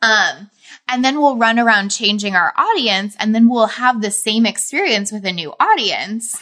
Um, 0.00 0.50
and 0.88 1.04
then 1.04 1.20
we'll 1.20 1.36
run 1.36 1.58
around 1.58 1.90
changing 1.90 2.34
our 2.34 2.52
audience 2.56 3.16
and 3.18 3.34
then 3.34 3.48
we'll 3.48 3.66
have 3.66 4.00
the 4.00 4.10
same 4.10 4.46
experience 4.46 5.12
with 5.12 5.24
a 5.24 5.32
new 5.32 5.52
audience. 5.58 6.40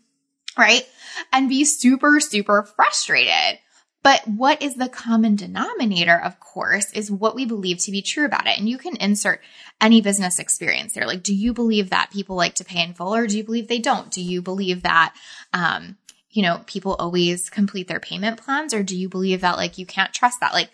right? 0.58 0.86
And 1.32 1.48
be 1.48 1.64
super, 1.64 2.20
super 2.20 2.62
frustrated 2.62 3.58
but 4.06 4.22
what 4.28 4.62
is 4.62 4.76
the 4.76 4.88
common 4.88 5.34
denominator, 5.34 6.16
of 6.16 6.38
course, 6.38 6.92
is 6.92 7.10
what 7.10 7.34
we 7.34 7.44
believe 7.44 7.78
to 7.78 7.90
be 7.90 8.02
true 8.02 8.24
about 8.24 8.46
it. 8.46 8.56
And 8.56 8.68
you 8.68 8.78
can 8.78 8.94
insert 8.94 9.40
any 9.80 10.00
business 10.00 10.38
experience 10.38 10.92
there. 10.92 11.08
Like, 11.08 11.24
do 11.24 11.34
you 11.34 11.52
believe 11.52 11.90
that 11.90 12.12
people 12.12 12.36
like 12.36 12.54
to 12.54 12.64
pay 12.64 12.84
in 12.84 12.94
full 12.94 13.12
or 13.12 13.26
do 13.26 13.36
you 13.36 13.42
believe 13.42 13.66
they 13.66 13.80
don't? 13.80 14.08
Do 14.12 14.22
you 14.22 14.42
believe 14.42 14.82
that, 14.82 15.12
um, 15.52 15.96
you 16.30 16.44
know, 16.44 16.62
people 16.66 16.94
always 16.94 17.50
complete 17.50 17.88
their 17.88 17.98
payment 17.98 18.40
plans 18.40 18.72
or 18.72 18.84
do 18.84 18.96
you 18.96 19.08
believe 19.08 19.40
that 19.40 19.56
like 19.56 19.76
you 19.76 19.86
can't 19.86 20.14
trust 20.14 20.38
that? 20.38 20.52
Like, 20.52 20.70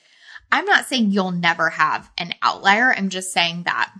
I'm 0.52 0.66
not 0.66 0.84
saying 0.84 1.12
you'll 1.12 1.30
never 1.30 1.70
have 1.70 2.10
an 2.18 2.34
outlier. 2.42 2.92
I'm 2.94 3.08
just 3.08 3.32
saying 3.32 3.62
that 3.62 3.94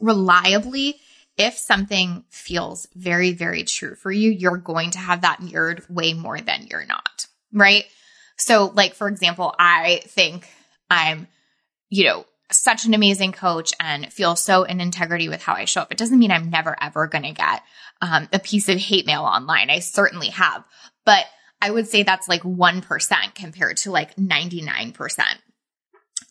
reliably, 0.00 0.96
if 1.38 1.56
something 1.56 2.24
feels 2.30 2.88
very, 2.96 3.32
very 3.32 3.62
true 3.62 3.94
for 3.94 4.10
you, 4.10 4.32
you're 4.32 4.56
going 4.56 4.90
to 4.90 4.98
have 4.98 5.20
that 5.20 5.40
mirrored 5.40 5.84
way 5.88 6.14
more 6.14 6.40
than 6.40 6.66
you're 6.66 6.84
not 6.84 7.26
right? 7.52 7.84
So, 8.38 8.72
like, 8.74 8.94
for 8.94 9.08
example, 9.08 9.54
I 9.58 10.02
think 10.06 10.48
I'm, 10.90 11.26
you 11.88 12.04
know, 12.04 12.26
such 12.52 12.84
an 12.84 12.94
amazing 12.94 13.32
coach 13.32 13.72
and 13.80 14.12
feel 14.12 14.36
so 14.36 14.62
in 14.62 14.80
integrity 14.80 15.28
with 15.28 15.42
how 15.42 15.54
I 15.54 15.64
show 15.64 15.80
up. 15.80 15.90
It 15.90 15.98
doesn't 15.98 16.18
mean 16.18 16.30
I'm 16.30 16.50
never 16.50 16.76
ever 16.80 17.06
going 17.06 17.24
to 17.24 17.32
get 17.32 17.62
um, 18.00 18.28
a 18.32 18.38
piece 18.38 18.68
of 18.68 18.78
hate 18.78 19.06
mail 19.06 19.22
online. 19.22 19.70
I 19.70 19.80
certainly 19.80 20.28
have, 20.28 20.64
but 21.04 21.24
I 21.60 21.70
would 21.70 21.88
say 21.88 22.02
that's 22.02 22.28
like 22.28 22.42
1% 22.42 23.34
compared 23.34 23.78
to 23.78 23.90
like 23.90 24.14
99% 24.16 25.20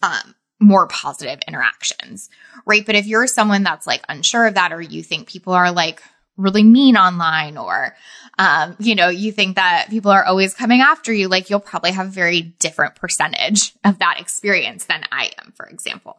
um, 0.03 0.35
more 0.59 0.87
positive 0.87 1.39
interactions, 1.47 2.29
right? 2.65 2.85
But 2.85 2.95
if 2.95 3.07
you're 3.07 3.27
someone 3.27 3.63
that's 3.63 3.87
like 3.87 4.03
unsure 4.07 4.47
of 4.47 4.53
that, 4.53 4.71
or 4.71 4.81
you 4.81 5.03
think 5.03 5.27
people 5.27 5.53
are 5.53 5.71
like 5.71 6.01
really 6.37 6.63
mean 6.63 6.97
online 6.97 7.57
or 7.57 7.95
um, 8.37 8.75
you 8.79 8.95
know 8.95 9.09
you 9.09 9.31
think 9.31 9.55
that 9.55 9.87
people 9.89 10.11
are 10.11 10.25
always 10.25 10.53
coming 10.53 10.81
after 10.81 11.13
you 11.13 11.27
like 11.27 11.49
you'll 11.49 11.59
probably 11.59 11.91
have 11.91 12.07
a 12.07 12.11
very 12.11 12.41
different 12.41 12.95
percentage 12.95 13.73
of 13.83 13.99
that 13.99 14.19
experience 14.19 14.85
than 14.85 15.03
i 15.11 15.31
am 15.39 15.51
for 15.53 15.65
example. 15.65 16.17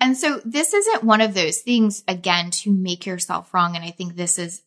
And 0.00 0.16
so 0.16 0.40
this 0.44 0.74
isn't 0.74 1.04
one 1.04 1.22
of 1.22 1.32
those 1.34 1.58
things 1.58 2.04
again 2.06 2.50
to 2.62 2.70
make 2.70 3.06
yourself 3.06 3.52
wrong. 3.54 3.76
And 3.76 3.84
i 3.84 3.90
think 3.90 4.14
this 4.16 4.38
is 4.38 4.62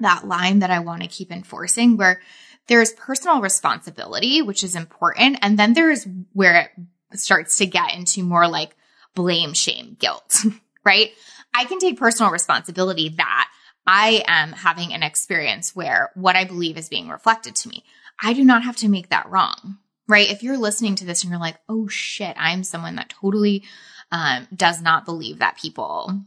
that 0.00 0.26
line 0.26 0.60
that 0.60 0.70
i 0.70 0.78
want 0.78 1.02
to 1.02 1.08
keep 1.08 1.32
enforcing 1.32 1.96
where 1.96 2.20
there's 2.68 2.92
personal 2.92 3.40
responsibility 3.40 4.42
which 4.42 4.62
is 4.62 4.76
important. 4.76 5.38
And 5.42 5.58
then 5.58 5.72
there's 5.72 6.06
where 6.32 6.70
it 7.10 7.18
starts 7.18 7.56
to 7.58 7.66
get 7.66 7.94
into 7.94 8.22
more 8.22 8.46
like 8.46 8.76
blame 9.14 9.54
shame 9.54 9.96
guilt 9.98 10.44
right? 10.84 11.10
I 11.54 11.64
can 11.64 11.78
take 11.78 11.98
personal 11.98 12.32
responsibility 12.32 13.10
that 13.10 13.48
I 13.90 14.22
am 14.26 14.52
having 14.52 14.92
an 14.92 15.02
experience 15.02 15.74
where 15.74 16.10
what 16.14 16.36
I 16.36 16.44
believe 16.44 16.76
is 16.76 16.90
being 16.90 17.08
reflected 17.08 17.56
to 17.56 17.70
me. 17.70 17.84
I 18.22 18.34
do 18.34 18.44
not 18.44 18.64
have 18.64 18.76
to 18.76 18.88
make 18.88 19.08
that 19.08 19.30
wrong, 19.30 19.78
right? 20.06 20.30
If 20.30 20.42
you're 20.42 20.58
listening 20.58 20.94
to 20.96 21.06
this 21.06 21.22
and 21.22 21.30
you're 21.30 21.40
like, 21.40 21.56
oh 21.70 21.88
shit, 21.88 22.36
I'm 22.38 22.64
someone 22.64 22.96
that 22.96 23.08
totally 23.08 23.64
um, 24.12 24.46
does 24.54 24.82
not 24.82 25.06
believe 25.06 25.38
that 25.38 25.56
people, 25.56 26.20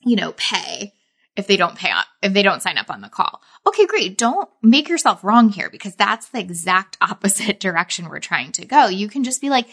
you 0.00 0.16
know, 0.16 0.32
pay 0.32 0.94
if 1.36 1.46
they 1.46 1.58
don't 1.58 1.76
pay 1.76 1.90
up, 1.90 2.06
if 2.22 2.32
they 2.32 2.42
don't 2.42 2.62
sign 2.62 2.78
up 2.78 2.88
on 2.88 3.02
the 3.02 3.10
call. 3.10 3.42
Okay, 3.66 3.84
great. 3.84 4.16
Don't 4.16 4.48
make 4.62 4.88
yourself 4.88 5.22
wrong 5.22 5.50
here 5.50 5.68
because 5.68 5.94
that's 5.94 6.30
the 6.30 6.40
exact 6.40 6.96
opposite 7.02 7.60
direction 7.60 8.08
we're 8.08 8.18
trying 8.18 8.52
to 8.52 8.64
go. 8.64 8.86
You 8.86 9.08
can 9.08 9.24
just 9.24 9.42
be 9.42 9.50
like, 9.50 9.68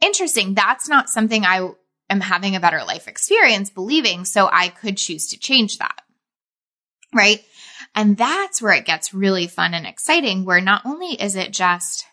interesting. 0.00 0.54
That's 0.54 0.88
not 0.88 1.10
something 1.10 1.44
I 1.44 1.68
am 2.08 2.20
having 2.20 2.54
a 2.54 2.60
better 2.60 2.84
life 2.84 3.08
experience 3.08 3.70
believing. 3.70 4.24
So 4.24 4.48
I 4.52 4.68
could 4.68 4.96
choose 4.96 5.26
to 5.28 5.36
change 5.36 5.78
that 5.78 6.02
right? 7.14 7.42
And 7.94 8.16
that's 8.16 8.60
where 8.60 8.72
it 8.72 8.84
gets 8.84 9.14
really 9.14 9.46
fun 9.46 9.74
and 9.74 9.86
exciting, 9.86 10.44
where 10.44 10.60
not 10.60 10.82
only 10.84 11.20
is 11.20 11.36
it 11.36 11.52
just, 11.52 12.06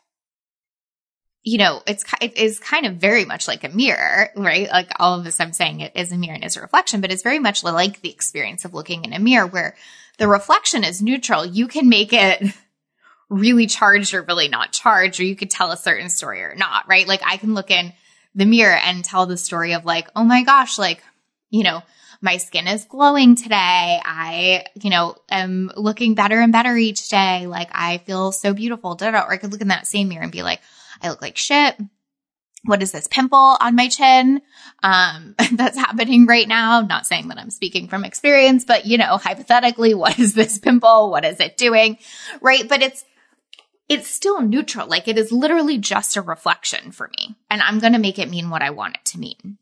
you 1.44 1.58
know, 1.58 1.82
it's 1.86 2.04
it 2.22 2.38
is 2.38 2.60
kind 2.60 2.86
of 2.86 2.96
very 2.96 3.26
much 3.26 3.48
like 3.48 3.64
a 3.64 3.70
mirror, 3.70 4.30
right? 4.36 4.68
Like 4.70 4.92
all 4.98 5.18
of 5.18 5.24
this, 5.24 5.40
I'm 5.40 5.54
saying 5.54 5.82
it 5.82 5.92
is 5.96 6.12
a 6.12 6.18
mirror 6.18 6.36
and 6.36 6.44
is 6.44 6.58
a 6.58 6.62
reflection, 6.62 7.02
but 7.02 7.12
it's 7.12 7.24
very 7.24 7.40
much 7.40 7.64
like 7.64 8.02
the 8.02 8.10
experience 8.10 8.66
of 8.66 8.74
looking 8.74 9.06
in 9.06 9.14
a 9.14 9.20
mirror, 9.20 9.46
where 9.46 9.76
the 10.18 10.28
reflection 10.28 10.84
is 10.84 11.02
neutral. 11.02 11.46
You 11.46 11.68
can 11.68 11.90
make 11.90 12.14
it 12.14 12.52
really 13.30 13.68
charged 13.68 14.14
or 14.14 14.24
really 14.24 14.48
not 14.48 14.72
charged, 14.72 15.20
or 15.20 15.24
you 15.24 15.36
could 15.36 15.52
tell 15.52 15.72
a 15.72 15.78
certain 15.78 16.10
story 16.10 16.42
or 16.42 16.56
not, 16.56 16.88
right? 16.88 17.08
Like 17.08 17.22
I 17.24 17.38
can 17.38 17.54
look 17.54 17.70
in 17.70 17.94
the 18.34 18.46
mirror 18.46 18.76
and 18.76 19.04
tell 19.04 19.26
the 19.26 19.38
story 19.38 19.74
of 19.74 19.86
like, 19.86 20.10
oh 20.16 20.24
my 20.24 20.44
gosh, 20.44 20.78
like, 20.78 21.04
you 21.50 21.64
know, 21.64 21.84
my 22.22 22.38
skin 22.38 22.68
is 22.68 22.86
glowing 22.86 23.36
today. 23.36 24.00
I, 24.04 24.66
you 24.82 24.90
know, 24.90 25.16
am 25.30 25.72
looking 25.76 26.16
better 26.16 26.40
and 26.40 26.52
better 26.52 26.76
each 26.76 27.10
day. 27.10 27.48
Like 27.48 27.70
I 27.72 28.00
feel 28.00 28.32
so 28.32 28.54
beautiful. 28.54 28.96
Da, 28.96 29.12
da, 29.12 29.22
Or 29.22 29.34
I 29.34 29.38
could 29.38 29.52
look 29.52 29.62
in 29.62 29.70
that 29.70 29.88
same 29.88 30.10
mirror 30.10 30.24
and 30.24 30.32
be 30.32 30.44
like, 30.44 30.62
I 31.02 31.10
look 31.10 31.22
like 31.22 31.38
shit. 31.38 31.76
what 32.66 32.82
is 32.82 32.92
this 32.92 33.08
pimple 33.08 33.58
on 33.60 33.76
my 33.76 33.90
chin? 33.90 34.42
Um, 34.82 35.36
that's 35.54 35.78
happening 35.78 36.26
right 36.26 36.48
now. 36.48 36.82
Not 36.82 37.06
saying 37.06 37.28
that 37.28 37.38
i'm 37.38 37.50
speaking 37.50 37.88
from 37.88 38.06
experience 38.06 38.66
but 38.66 38.86
you 38.86 38.98
know 38.98 39.18
hypothetically 39.18 39.94
what 39.96 40.20
is 40.20 40.34
this 40.34 40.60
pimple? 40.60 41.12
What 41.12 41.26
is 41.26 41.40
it 41.40 41.58
doing? 41.58 41.98
Right? 42.42 42.68
But 42.68 42.82
it's 42.82 43.06
it's 43.88 44.08
still 44.08 44.42
neutral. 44.42 44.88
Like 44.88 45.08
it 45.08 45.18
is 45.18 45.32
literally 45.32 45.78
just 45.78 46.18
a 46.18 46.22
reflection 46.22 46.92
for 46.92 47.10
me. 47.20 47.36
And 47.50 47.62
i'm 47.62 47.80
going 47.80 47.94
to 47.94 48.00
make 48.00 48.20
it 48.20 48.30
mean 48.30 48.50
what 48.50 48.62
i 48.62 48.70
want 48.72 48.96
it 48.96 49.06
to 49.06 49.20
mean 49.20 49.58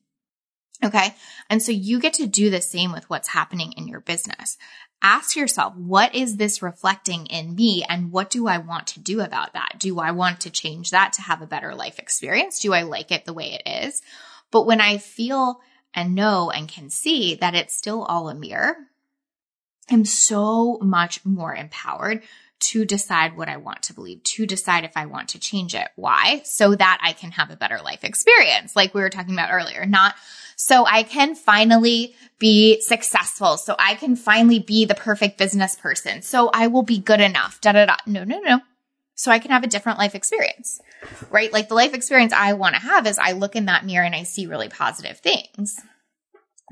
okay 0.83 1.15
and 1.49 1.61
so 1.61 1.71
you 1.71 1.99
get 1.99 2.13
to 2.13 2.27
do 2.27 2.49
the 2.49 2.61
same 2.61 2.91
with 2.91 3.09
what's 3.09 3.29
happening 3.29 3.73
in 3.73 3.87
your 3.87 3.99
business 4.01 4.57
ask 5.03 5.35
yourself, 5.35 5.75
what 5.75 6.15
is 6.15 6.37
this 6.37 6.61
reflecting 6.61 7.25
in 7.25 7.53
me 7.53 7.83
and 7.87 8.11
what 8.11 8.29
do 8.29 8.47
I 8.47 8.57
want 8.57 8.87
to 8.87 9.01
do 9.01 9.19
about 9.19 9.53
that? 9.53 9.75
Do 9.77 9.99
I 9.99 10.11
want 10.11 10.39
to 10.41 10.49
change 10.49 10.91
that 10.91 11.13
to 11.13 11.21
have 11.21 11.41
a 11.41 11.47
better 11.47 11.75
life 11.75 11.99
experience? 11.99 12.59
Do 12.59 12.73
I 12.73 12.83
like 12.83 13.11
it 13.11 13.25
the 13.25 13.33
way 13.33 13.51
it 13.53 13.85
is? 13.85 14.01
But 14.49 14.65
when 14.65 14.79
I 14.79 14.97
feel 14.97 15.59
and 15.93 16.15
know 16.15 16.49
and 16.49 16.69
can 16.69 16.89
see 16.89 17.35
that 17.35 17.53
it's 17.53 17.75
still 17.75 18.03
all 18.03 18.29
a 18.29 18.33
mirror, 18.33 18.75
I'm 19.91 20.05
so 20.05 20.79
much 20.81 21.23
more 21.25 21.53
empowered 21.53 22.23
to 22.69 22.85
decide 22.85 23.35
what 23.35 23.49
I 23.49 23.57
want 23.57 23.83
to 23.83 23.93
believe, 23.93 24.23
to 24.23 24.45
decide 24.45 24.83
if 24.83 24.95
I 24.95 25.05
want 25.05 25.29
to 25.29 25.39
change 25.39 25.75
it. 25.75 25.87
Why? 25.95 26.41
So 26.45 26.75
that 26.75 26.99
I 27.01 27.13
can 27.13 27.31
have 27.31 27.51
a 27.51 27.57
better 27.57 27.79
life 27.83 28.03
experience, 28.03 28.75
like 28.75 28.93
we 28.93 29.01
were 29.01 29.09
talking 29.09 29.33
about 29.33 29.51
earlier, 29.51 29.85
not 29.85 30.15
so 30.55 30.85
I 30.85 31.03
can 31.03 31.35
finally 31.35 32.15
be 32.39 32.79
successful. 32.81 33.57
So 33.57 33.75
I 33.79 33.95
can 33.95 34.15
finally 34.15 34.59
be 34.59 34.85
the 34.85 34.95
perfect 34.95 35.37
business 35.37 35.75
person. 35.75 36.21
So 36.21 36.49
I 36.53 36.67
will 36.67 36.83
be 36.83 36.99
good 36.99 37.21
enough. 37.21 37.59
Da 37.61 37.71
da 37.71 37.85
da. 37.85 37.97
No, 38.05 38.23
no, 38.23 38.39
no. 38.39 38.59
So 39.15 39.31
I 39.31 39.39
can 39.39 39.51
have 39.51 39.63
a 39.63 39.67
different 39.67 39.99
life 39.99 40.15
experience, 40.15 40.81
right? 41.29 41.53
Like 41.53 41.69
the 41.69 41.75
life 41.75 41.93
experience 41.93 42.33
I 42.33 42.53
want 42.53 42.75
to 42.75 42.81
have 42.81 43.05
is 43.05 43.19
I 43.19 43.33
look 43.33 43.55
in 43.55 43.65
that 43.65 43.85
mirror 43.85 44.05
and 44.05 44.15
I 44.15 44.23
see 44.23 44.47
really 44.47 44.69
positive 44.69 45.19
things. 45.19 45.79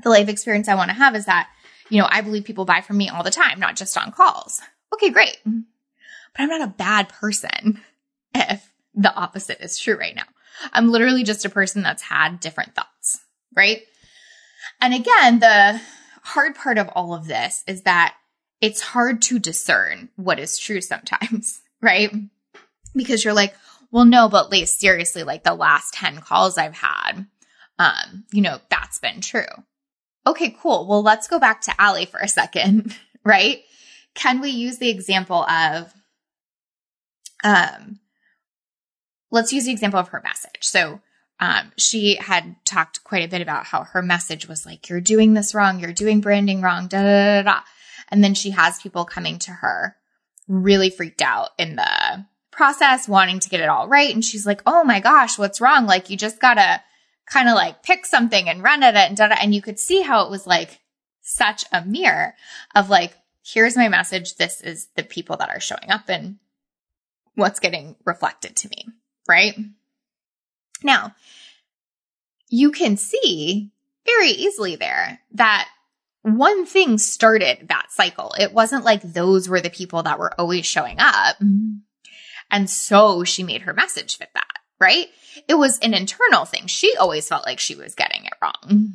The 0.02 0.10
life 0.10 0.28
experience 0.28 0.68
I 0.68 0.74
want 0.74 0.88
to 0.88 0.96
have 0.96 1.14
is 1.14 1.26
that, 1.26 1.48
you 1.88 2.00
know, 2.00 2.08
I 2.10 2.20
believe 2.20 2.44
people 2.44 2.64
buy 2.64 2.80
from 2.80 2.96
me 2.96 3.08
all 3.08 3.22
the 3.22 3.30
time, 3.30 3.60
not 3.60 3.76
just 3.76 3.96
on 3.96 4.10
calls. 4.10 4.60
Okay, 4.92 5.10
great. 5.10 5.38
But 6.34 6.44
I'm 6.44 6.48
not 6.48 6.62
a 6.62 6.74
bad 6.74 7.08
person 7.08 7.80
if 8.34 8.72
the 8.94 9.14
opposite 9.14 9.60
is 9.60 9.78
true 9.78 9.98
right 9.98 10.14
now. 10.14 10.24
I'm 10.72 10.90
literally 10.90 11.24
just 11.24 11.44
a 11.44 11.50
person 11.50 11.82
that's 11.82 12.02
had 12.02 12.40
different 12.40 12.74
thoughts 12.74 13.20
right? 13.54 13.82
And 14.80 14.94
again, 14.94 15.38
the 15.38 15.80
hard 16.22 16.54
part 16.54 16.78
of 16.78 16.88
all 16.88 17.14
of 17.14 17.26
this 17.26 17.62
is 17.66 17.82
that 17.82 18.14
it's 18.60 18.80
hard 18.80 19.22
to 19.22 19.38
discern 19.38 20.08
what 20.16 20.38
is 20.38 20.58
true 20.58 20.80
sometimes, 20.80 21.60
right? 21.82 22.12
Because 22.94 23.24
you're 23.24 23.34
like, 23.34 23.54
well, 23.90 24.04
no, 24.04 24.28
but 24.28 24.50
like 24.50 24.68
seriously, 24.68 25.22
like 25.22 25.44
the 25.44 25.54
last 25.54 25.94
10 25.94 26.20
calls 26.20 26.58
I've 26.58 26.74
had, 26.74 27.26
um, 27.78 28.24
you 28.32 28.42
know, 28.42 28.58
that's 28.70 28.98
been 28.98 29.20
true. 29.20 29.44
Okay, 30.26 30.56
cool. 30.60 30.86
Well, 30.88 31.02
let's 31.02 31.28
go 31.28 31.38
back 31.40 31.62
to 31.62 31.80
Allie 31.80 32.06
for 32.06 32.20
a 32.20 32.28
second, 32.28 32.96
right? 33.24 33.62
Can 34.14 34.40
we 34.40 34.50
use 34.50 34.78
the 34.78 34.90
example 34.90 35.44
of, 35.44 35.92
um, 37.42 38.00
let's 39.30 39.52
use 39.52 39.64
the 39.64 39.72
example 39.72 39.98
of 39.98 40.08
her 40.08 40.20
message. 40.22 40.58
So 40.60 41.00
um, 41.40 41.72
she 41.76 42.16
had 42.16 42.54
talked 42.64 43.02
quite 43.02 43.24
a 43.24 43.28
bit 43.28 43.42
about 43.42 43.64
how 43.64 43.84
her 43.84 44.02
message 44.02 44.46
was 44.46 44.64
like, 44.64 44.88
you're 44.88 45.00
doing 45.00 45.34
this 45.34 45.54
wrong, 45.54 45.80
you're 45.80 45.92
doing 45.92 46.20
branding 46.20 46.62
wrong, 46.62 46.86
da 46.86 47.02
da 47.02 47.42
da 47.42 47.42
da. 47.42 47.60
And 48.10 48.22
then 48.22 48.34
she 48.34 48.50
has 48.50 48.80
people 48.80 49.04
coming 49.04 49.38
to 49.40 49.50
her 49.50 49.96
really 50.46 50.90
freaked 50.90 51.22
out 51.22 51.50
in 51.58 51.76
the 51.76 52.26
process, 52.50 53.08
wanting 53.08 53.40
to 53.40 53.48
get 53.48 53.60
it 53.60 53.68
all 53.68 53.88
right. 53.88 54.14
And 54.14 54.24
she's 54.24 54.46
like, 54.46 54.62
oh 54.66 54.84
my 54.84 55.00
gosh, 55.00 55.38
what's 55.38 55.60
wrong? 55.60 55.86
Like, 55.86 56.10
you 56.10 56.16
just 56.16 56.40
gotta 56.40 56.82
kind 57.26 57.48
of 57.48 57.54
like 57.54 57.82
pick 57.82 58.04
something 58.04 58.48
and 58.48 58.62
run 58.62 58.82
at 58.82 58.94
it 58.94 59.08
and 59.08 59.16
da 59.16 59.28
da. 59.28 59.36
And 59.40 59.54
you 59.54 59.62
could 59.62 59.78
see 59.78 60.02
how 60.02 60.26
it 60.26 60.30
was 60.30 60.46
like 60.46 60.80
such 61.22 61.64
a 61.72 61.84
mirror 61.84 62.34
of 62.74 62.90
like, 62.90 63.16
here's 63.44 63.76
my 63.76 63.88
message. 63.88 64.36
This 64.36 64.60
is 64.60 64.88
the 64.94 65.02
people 65.02 65.38
that 65.38 65.48
are 65.48 65.60
showing 65.60 65.90
up 65.90 66.08
and 66.08 66.36
what's 67.34 67.60
getting 67.60 67.96
reflected 68.04 68.56
to 68.56 68.68
me. 68.68 68.88
Right. 69.28 69.56
Now, 70.82 71.14
you 72.48 72.72
can 72.72 72.96
see 72.96 73.70
very 74.04 74.30
easily 74.30 74.76
there 74.76 75.20
that 75.32 75.68
one 76.22 76.66
thing 76.66 76.98
started 76.98 77.68
that 77.68 77.90
cycle. 77.90 78.34
It 78.38 78.52
wasn't 78.52 78.84
like 78.84 79.02
those 79.02 79.48
were 79.48 79.60
the 79.60 79.70
people 79.70 80.02
that 80.04 80.18
were 80.18 80.38
always 80.40 80.66
showing 80.66 80.96
up. 80.98 81.36
And 82.50 82.68
so 82.68 83.24
she 83.24 83.42
made 83.42 83.62
her 83.62 83.72
message 83.72 84.18
fit 84.18 84.28
that, 84.34 84.58
right? 84.78 85.06
It 85.48 85.54
was 85.54 85.78
an 85.78 85.94
internal 85.94 86.44
thing. 86.44 86.66
She 86.66 86.96
always 86.96 87.26
felt 87.26 87.46
like 87.46 87.58
she 87.58 87.74
was 87.74 87.94
getting 87.94 88.26
it 88.26 88.34
wrong. 88.42 88.92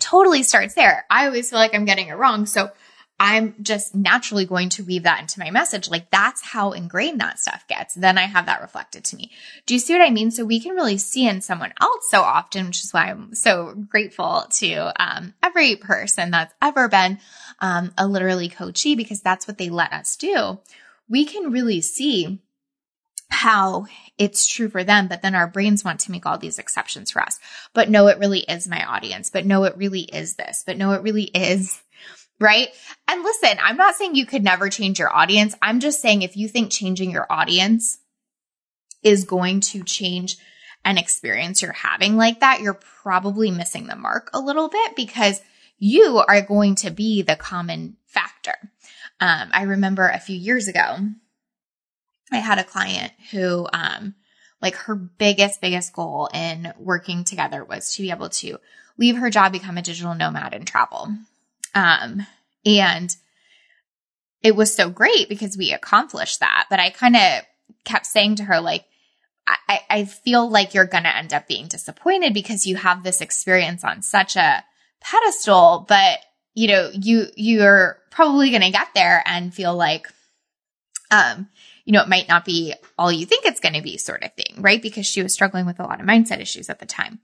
Totally 0.00 0.42
starts 0.42 0.74
there. 0.74 1.04
I 1.10 1.26
always 1.26 1.50
feel 1.50 1.58
like 1.58 1.74
I'm 1.74 1.84
getting 1.84 2.08
it 2.08 2.16
wrong. 2.16 2.46
So 2.46 2.70
I'm 3.22 3.54
just 3.60 3.94
naturally 3.94 4.46
going 4.46 4.70
to 4.70 4.82
weave 4.82 5.02
that 5.02 5.20
into 5.20 5.40
my 5.40 5.50
message. 5.50 5.90
Like 5.90 6.10
that's 6.10 6.40
how 6.40 6.72
ingrained 6.72 7.20
that 7.20 7.38
stuff 7.38 7.66
gets. 7.68 7.94
Then 7.94 8.16
I 8.16 8.22
have 8.22 8.46
that 8.46 8.62
reflected 8.62 9.04
to 9.04 9.16
me. 9.16 9.30
Do 9.66 9.74
you 9.74 9.80
see 9.80 9.92
what 9.92 10.00
I 10.00 10.08
mean? 10.08 10.30
So 10.30 10.46
we 10.46 10.58
can 10.58 10.74
really 10.74 10.96
see 10.96 11.28
in 11.28 11.42
someone 11.42 11.74
else 11.78 12.08
so 12.10 12.22
often, 12.22 12.68
which 12.68 12.82
is 12.82 12.92
why 12.92 13.10
I'm 13.10 13.34
so 13.34 13.74
grateful 13.74 14.46
to 14.52 14.92
um, 14.98 15.34
every 15.42 15.76
person 15.76 16.30
that's 16.30 16.54
ever 16.62 16.88
been 16.88 17.18
um, 17.60 17.92
a 17.98 18.06
literally 18.06 18.48
coachee 18.48 18.94
because 18.94 19.20
that's 19.20 19.46
what 19.46 19.58
they 19.58 19.68
let 19.68 19.92
us 19.92 20.16
do. 20.16 20.58
We 21.06 21.26
can 21.26 21.52
really 21.52 21.82
see 21.82 22.40
how 23.28 23.86
it's 24.16 24.46
true 24.46 24.70
for 24.70 24.82
them, 24.82 25.08
but 25.08 25.20
then 25.20 25.34
our 25.34 25.46
brains 25.46 25.84
want 25.84 26.00
to 26.00 26.10
make 26.10 26.24
all 26.24 26.38
these 26.38 26.58
exceptions 26.58 27.10
for 27.10 27.20
us. 27.20 27.38
But 27.74 27.90
no, 27.90 28.06
it 28.08 28.18
really 28.18 28.40
is 28.40 28.66
my 28.66 28.82
audience. 28.84 29.28
But 29.28 29.44
no, 29.44 29.64
it 29.64 29.76
really 29.76 30.00
is 30.00 30.36
this. 30.36 30.64
But 30.66 30.78
no, 30.78 30.92
it 30.92 31.02
really 31.02 31.24
is 31.24 31.82
right? 32.40 32.68
And 33.06 33.22
listen, 33.22 33.58
I'm 33.62 33.76
not 33.76 33.94
saying 33.94 34.14
you 34.14 34.26
could 34.26 34.42
never 34.42 34.70
change 34.70 34.98
your 34.98 35.14
audience. 35.14 35.54
I'm 35.60 35.78
just 35.78 36.00
saying 36.00 36.22
if 36.22 36.36
you 36.36 36.48
think 36.48 36.72
changing 36.72 37.10
your 37.10 37.26
audience 37.30 37.98
is 39.02 39.24
going 39.24 39.60
to 39.60 39.84
change 39.84 40.38
an 40.84 40.96
experience 40.96 41.60
you're 41.60 41.72
having 41.72 42.16
like 42.16 42.40
that, 42.40 42.60
you're 42.60 42.80
probably 43.02 43.50
missing 43.50 43.86
the 43.86 43.96
mark 43.96 44.30
a 44.32 44.40
little 44.40 44.68
bit 44.68 44.96
because 44.96 45.40
you 45.78 46.22
are 46.26 46.40
going 46.40 46.74
to 46.76 46.90
be 46.90 47.22
the 47.22 47.36
common 47.36 47.96
factor. 48.06 48.56
Um, 49.20 49.50
I 49.52 49.62
remember 49.62 50.08
a 50.08 50.18
few 50.18 50.36
years 50.36 50.68
ago, 50.68 50.96
I 52.32 52.38
had 52.38 52.58
a 52.58 52.64
client 52.64 53.12
who, 53.30 53.66
um, 53.72 54.14
like 54.62 54.74
her 54.76 54.94
biggest, 54.94 55.60
biggest 55.60 55.92
goal 55.92 56.28
in 56.32 56.72
working 56.78 57.24
together 57.24 57.64
was 57.64 57.94
to 57.94 58.02
be 58.02 58.10
able 58.10 58.28
to 58.28 58.58
leave 58.98 59.16
her 59.16 59.30
job, 59.30 59.52
become 59.52 59.78
a 59.78 59.82
digital 59.82 60.14
nomad 60.14 60.54
and 60.54 60.66
travel. 60.66 61.08
Um, 61.74 62.26
and 62.64 63.14
it 64.42 64.56
was 64.56 64.74
so 64.74 64.90
great 64.90 65.28
because 65.28 65.56
we 65.56 65.72
accomplished 65.72 66.40
that. 66.40 66.66
But 66.70 66.80
I 66.80 66.90
kind 66.90 67.16
of 67.16 67.42
kept 67.84 68.06
saying 68.06 68.36
to 68.36 68.44
her, 68.44 68.60
like, 68.60 68.84
I, 69.68 69.80
I 69.90 70.04
feel 70.04 70.48
like 70.48 70.74
you're 70.74 70.86
going 70.86 71.04
to 71.04 71.16
end 71.16 71.32
up 71.32 71.48
being 71.48 71.66
disappointed 71.66 72.34
because 72.34 72.66
you 72.66 72.76
have 72.76 73.02
this 73.02 73.20
experience 73.20 73.84
on 73.84 74.02
such 74.02 74.36
a 74.36 74.64
pedestal, 75.00 75.84
but 75.88 76.20
you 76.54 76.68
know, 76.68 76.90
you, 76.92 77.26
you're 77.36 77.98
probably 78.10 78.50
going 78.50 78.62
to 78.62 78.70
get 78.70 78.88
there 78.94 79.22
and 79.26 79.54
feel 79.54 79.74
like, 79.74 80.06
um, 81.10 81.48
you 81.90 81.94
know, 81.94 82.02
it 82.02 82.08
might 82.08 82.28
not 82.28 82.44
be 82.44 82.72
all 82.96 83.10
you 83.10 83.26
think 83.26 83.44
it's 83.44 83.58
going 83.58 83.74
to 83.74 83.82
be 83.82 83.98
sort 83.98 84.22
of 84.22 84.32
thing, 84.34 84.62
right? 84.62 84.80
Because 84.80 85.06
she 85.06 85.24
was 85.24 85.34
struggling 85.34 85.66
with 85.66 85.80
a 85.80 85.82
lot 85.82 86.00
of 86.00 86.06
mindset 86.06 86.40
issues 86.40 86.70
at 86.70 86.78
the 86.78 86.86
time. 86.86 87.18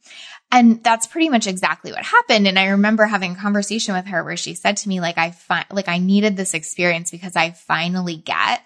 And 0.51 0.83
that's 0.83 1.07
pretty 1.07 1.29
much 1.29 1.47
exactly 1.47 1.93
what 1.93 2.03
happened. 2.03 2.49
And 2.49 2.59
I 2.59 2.71
remember 2.71 3.05
having 3.05 3.31
a 3.31 3.37
conversation 3.37 3.95
with 3.95 4.07
her 4.07 4.25
where 4.25 4.37
she 4.37 4.55
said 4.55 4.79
to 4.79 4.89
me, 4.89 4.99
like, 4.99 5.19
I 5.19 5.31
find, 5.31 5.67
like, 5.71 5.87
I 5.87 5.99
needed 5.99 6.37
this 6.37 6.53
experience 6.53 7.13
because 7.13 7.37
I 7.37 7.53
finally 7.53 8.17
get 8.17 8.61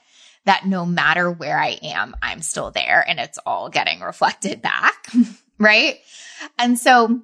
that 0.47 0.65
no 0.65 0.87
matter 0.87 1.31
where 1.31 1.61
I 1.61 1.79
am, 1.83 2.17
I'm 2.23 2.41
still 2.41 2.71
there 2.71 3.05
and 3.07 3.21
it's 3.21 3.39
all 3.45 3.69
getting 3.69 4.01
reflected 4.01 4.63
back. 4.63 5.07
right. 5.59 5.99
And 6.59 6.79
so 6.79 7.21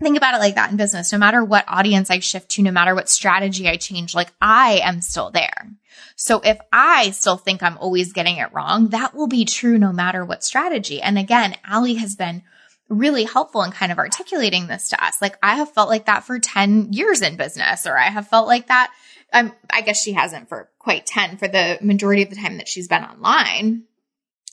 think 0.00 0.16
about 0.16 0.34
it 0.34 0.38
like 0.38 0.54
that 0.54 0.70
in 0.70 0.76
business. 0.76 1.12
No 1.12 1.18
matter 1.18 1.44
what 1.44 1.64
audience 1.66 2.10
I 2.10 2.20
shift 2.20 2.50
to, 2.52 2.62
no 2.62 2.70
matter 2.70 2.94
what 2.94 3.08
strategy 3.08 3.68
I 3.68 3.76
change, 3.76 4.14
like 4.14 4.32
I 4.40 4.80
am 4.82 5.00
still 5.00 5.30
there. 5.30 5.70
So 6.16 6.40
if 6.40 6.58
I 6.72 7.10
still 7.10 7.36
think 7.36 7.62
I'm 7.62 7.78
always 7.78 8.12
getting 8.12 8.36
it 8.36 8.52
wrong, 8.52 8.88
that 8.88 9.14
will 9.14 9.26
be 9.26 9.44
true 9.44 9.78
no 9.78 9.92
matter 9.92 10.24
what 10.24 10.44
strategy. 10.44 11.02
And 11.02 11.18
again, 11.18 11.56
Allie 11.64 11.94
has 11.94 12.16
been 12.16 12.42
really 12.88 13.24
helpful 13.24 13.62
in 13.62 13.70
kind 13.70 13.92
of 13.92 13.98
articulating 13.98 14.66
this 14.66 14.90
to 14.90 15.04
us. 15.04 15.20
Like 15.20 15.36
I 15.42 15.56
have 15.56 15.72
felt 15.72 15.88
like 15.88 16.06
that 16.06 16.24
for 16.24 16.38
10 16.38 16.92
years 16.92 17.22
in 17.22 17.36
business, 17.36 17.86
or 17.86 17.96
I 17.96 18.08
have 18.08 18.28
felt 18.28 18.46
like 18.46 18.68
that. 18.68 18.92
Um, 19.32 19.52
I 19.68 19.82
guess 19.82 20.02
she 20.02 20.12
hasn't 20.12 20.48
for 20.48 20.70
quite 20.78 21.04
10 21.04 21.36
for 21.36 21.48
the 21.48 21.78
majority 21.82 22.22
of 22.22 22.30
the 22.30 22.36
time 22.36 22.56
that 22.58 22.68
she's 22.68 22.88
been 22.88 23.04
online. 23.04 23.84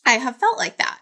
I 0.05 0.13
have 0.13 0.37
felt 0.37 0.57
like 0.57 0.77
that. 0.77 0.99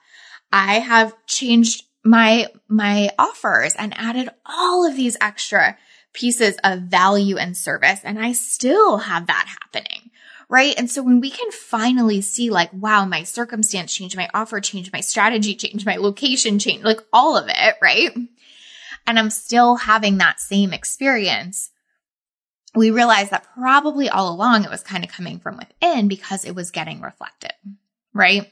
I 0.52 0.80
have 0.80 1.16
changed 1.26 1.84
my, 2.04 2.48
my 2.68 3.10
offers 3.18 3.74
and 3.76 3.94
added 3.98 4.30
all 4.46 4.86
of 4.86 4.96
these 4.96 5.18
extra 5.22 5.78
pieces 6.14 6.58
of 6.64 6.82
value 6.82 7.38
and 7.38 7.58
service. 7.58 8.00
And 8.04 8.20
I 8.20 8.34
still 8.34 8.98
have 8.98 9.28
that 9.28 9.58
happening, 9.62 10.12
right? 10.48 10.76
And 10.78 10.90
so 10.90 11.02
when 11.02 11.20
we 11.20 11.32
can 11.32 11.52
finally 11.52 12.22
see 12.22 12.50
like, 12.50 12.72
wow, 12.74 13.06
my 13.06 13.24
circumstance 13.24 13.94
changed, 13.94 14.16
my 14.16 14.30
offer 14.34 14.62
changed, 14.62 14.94
my 14.94 15.02
strategy 15.02 15.56
changed, 15.56 15.86
my 15.86 15.96
location 15.96 16.60
changed, 16.60 16.86
like 16.86 17.02
all 17.12 17.38
of 17.38 17.48
it, 17.48 17.76
right? 17.82 18.12
And 19.08 19.20
I'm 19.20 19.30
still 19.30 19.76
having 19.76 20.18
that 20.18 20.40
same 20.40 20.72
experience. 20.72 21.72
We 22.76 22.92
realize 22.92 23.30
that 23.30 23.48
probably 23.56 24.10
all 24.10 24.34
along 24.34 24.64
it 24.64 24.70
was 24.70 24.84
kind 24.84 25.04
of 25.04 25.12
coming 25.12 25.40
from 25.40 25.58
within 25.58 26.08
because 26.08 26.46
it 26.46 26.56
was 26.56 26.72
getting 26.72 27.02
reflected, 27.02 27.54
right? 28.14 28.50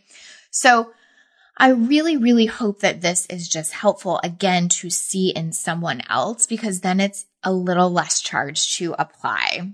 So 0.51 0.91
I 1.62 1.69
really, 1.69 2.17
really 2.17 2.47
hope 2.47 2.80
that 2.80 3.02
this 3.02 3.28
is 3.28 3.47
just 3.47 3.71
helpful 3.71 4.19
again 4.24 4.67
to 4.69 4.89
see 4.89 5.30
in 5.30 5.54
someone 5.54 6.02
else 6.10 6.47
because 6.47 6.82
then 6.82 7.00
it's 7.00 7.28
a 7.43 7.54
little 7.54 7.91
less 7.91 8.19
charged 8.19 8.80
to 8.80 8.95
apply 8.97 9.71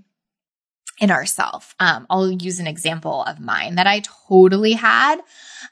in 1.00 1.10
ourself. 1.10 1.74
Um, 1.80 2.06
I'll 2.10 2.30
use 2.30 2.60
an 2.60 2.66
example 2.66 3.24
of 3.24 3.40
mine 3.40 3.76
that 3.76 3.86
I 3.86 4.02
totally 4.28 4.74
had. 4.74 5.22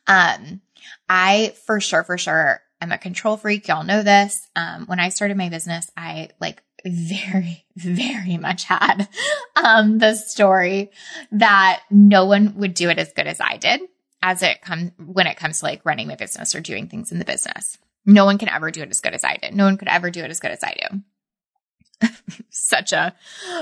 Um, 0.07 0.62
I 1.07 1.52
for 1.66 1.81
sure, 1.81 2.02
for 2.02 2.16
sure, 2.16 2.62
I'm 2.81 2.92
a 2.92 2.98
control 2.98 3.37
freak. 3.37 3.68
Y'all 3.68 3.85
know 3.85 4.02
this. 4.02 4.48
Um, 4.57 4.87
when 4.87 4.98
I 4.98 5.11
started 5.11 5.37
my 5.37 5.50
business, 5.50 5.90
I 5.98 6.31
like 6.40 6.62
very, 6.87 7.66
very 7.76 8.38
much 8.38 8.64
had 8.64 9.07
um, 9.55 9.98
the 9.98 10.14
story 10.14 10.92
that 11.33 11.83
no 11.90 12.24
one 12.24 12.55
would 12.57 12.72
do 12.72 12.88
it 12.88 12.98
as 12.98 13.12
good 13.12 13.26
as 13.26 13.38
I 13.38 13.59
did 13.59 13.83
as 14.26 14.42
it 14.42 14.60
comes 14.60 14.90
when 14.98 15.28
it 15.28 15.36
comes 15.36 15.60
to 15.60 15.66
like 15.66 15.86
running 15.86 16.08
my 16.08 16.16
business 16.16 16.56
or 16.56 16.60
doing 16.60 16.88
things 16.88 17.12
in 17.12 17.20
the 17.20 17.24
business. 17.24 17.78
No 18.04 18.24
one 18.24 18.38
can 18.38 18.48
ever 18.48 18.72
do 18.72 18.82
it 18.82 18.90
as 18.90 19.00
good 19.00 19.14
as 19.14 19.22
I 19.22 19.36
did. 19.36 19.54
No 19.54 19.66
one 19.66 19.78
could 19.78 19.86
ever 19.86 20.10
do 20.10 20.24
it 20.24 20.30
as 20.30 20.40
good 20.40 20.50
as 20.50 20.64
I 20.64 20.74
do. 20.90 22.08
such 22.50 22.92
a 22.92 23.14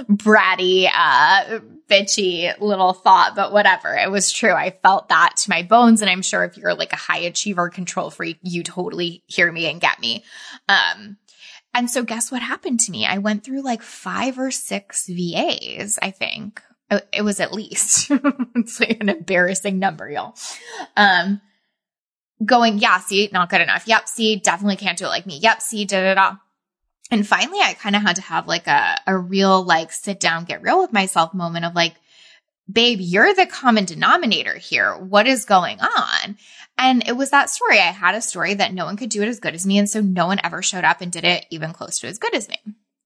bratty, 0.08 0.88
uh, 0.90 1.60
bitchy 1.88 2.58
little 2.60 2.94
thought, 2.94 3.34
but 3.36 3.52
whatever. 3.52 3.94
It 3.94 4.10
was 4.10 4.32
true. 4.32 4.52
I 4.52 4.70
felt 4.70 5.10
that 5.10 5.34
to 5.36 5.50
my 5.50 5.62
bones. 5.62 6.00
And 6.00 6.10
I'm 6.10 6.22
sure 6.22 6.44
if 6.44 6.56
you're 6.56 6.74
like 6.74 6.94
a 6.94 6.96
high 6.96 7.18
achiever 7.18 7.68
control 7.68 8.10
freak, 8.10 8.38
you 8.42 8.62
totally 8.62 9.22
hear 9.26 9.52
me 9.52 9.66
and 9.66 9.82
get 9.82 10.00
me. 10.00 10.24
Um, 10.66 11.18
and 11.74 11.90
so 11.90 12.04
guess 12.04 12.32
what 12.32 12.40
happened 12.40 12.80
to 12.80 12.90
me? 12.90 13.04
I 13.04 13.18
went 13.18 13.44
through 13.44 13.60
like 13.60 13.82
five 13.82 14.38
or 14.38 14.50
six 14.50 15.08
VAs, 15.08 15.98
I 16.00 16.10
think. 16.10 16.62
It 17.12 17.22
was 17.22 17.40
at 17.40 17.52
least. 17.52 18.10
it's 18.56 18.80
like 18.80 19.00
an 19.00 19.08
embarrassing 19.08 19.78
number, 19.78 20.08
y'all. 20.08 20.34
Um, 20.96 21.40
going, 22.44 22.78
yeah, 22.78 22.98
see, 23.00 23.28
not 23.32 23.50
good 23.50 23.60
enough. 23.60 23.86
Yep, 23.86 24.08
see, 24.08 24.36
definitely 24.36 24.76
can't 24.76 24.98
do 24.98 25.04
it 25.04 25.08
like 25.08 25.26
me. 25.26 25.38
Yep, 25.38 25.62
see, 25.62 25.84
da 25.84 26.00
da 26.00 26.14
da. 26.14 26.36
And 27.10 27.26
finally, 27.26 27.60
I 27.60 27.74
kind 27.74 27.96
of 27.96 28.02
had 28.02 28.16
to 28.16 28.22
have 28.22 28.48
like 28.48 28.66
a, 28.66 28.98
a 29.06 29.16
real 29.16 29.62
like 29.62 29.92
sit 29.92 30.18
down, 30.18 30.44
get 30.44 30.62
real 30.62 30.80
with 30.80 30.92
myself 30.92 31.34
moment 31.34 31.64
of 31.64 31.74
like, 31.74 31.94
babe, 32.70 32.98
you're 33.00 33.34
the 33.34 33.46
common 33.46 33.84
denominator 33.84 34.54
here. 34.54 34.96
What 34.96 35.26
is 35.26 35.44
going 35.44 35.80
on? 35.80 36.36
And 36.78 37.06
it 37.06 37.12
was 37.12 37.30
that 37.30 37.50
story. 37.50 37.78
I 37.78 37.92
had 37.92 38.14
a 38.14 38.22
story 38.22 38.54
that 38.54 38.72
no 38.72 38.86
one 38.86 38.96
could 38.96 39.10
do 39.10 39.22
it 39.22 39.28
as 39.28 39.38
good 39.38 39.54
as 39.54 39.66
me. 39.66 39.78
And 39.78 39.88
so 39.88 40.00
no 40.00 40.26
one 40.26 40.40
ever 40.42 40.62
showed 40.62 40.84
up 40.84 41.00
and 41.00 41.12
did 41.12 41.24
it 41.24 41.46
even 41.50 41.72
close 41.72 41.98
to 42.00 42.08
as 42.08 42.18
good 42.18 42.34
as 42.34 42.48
me. 42.48 42.58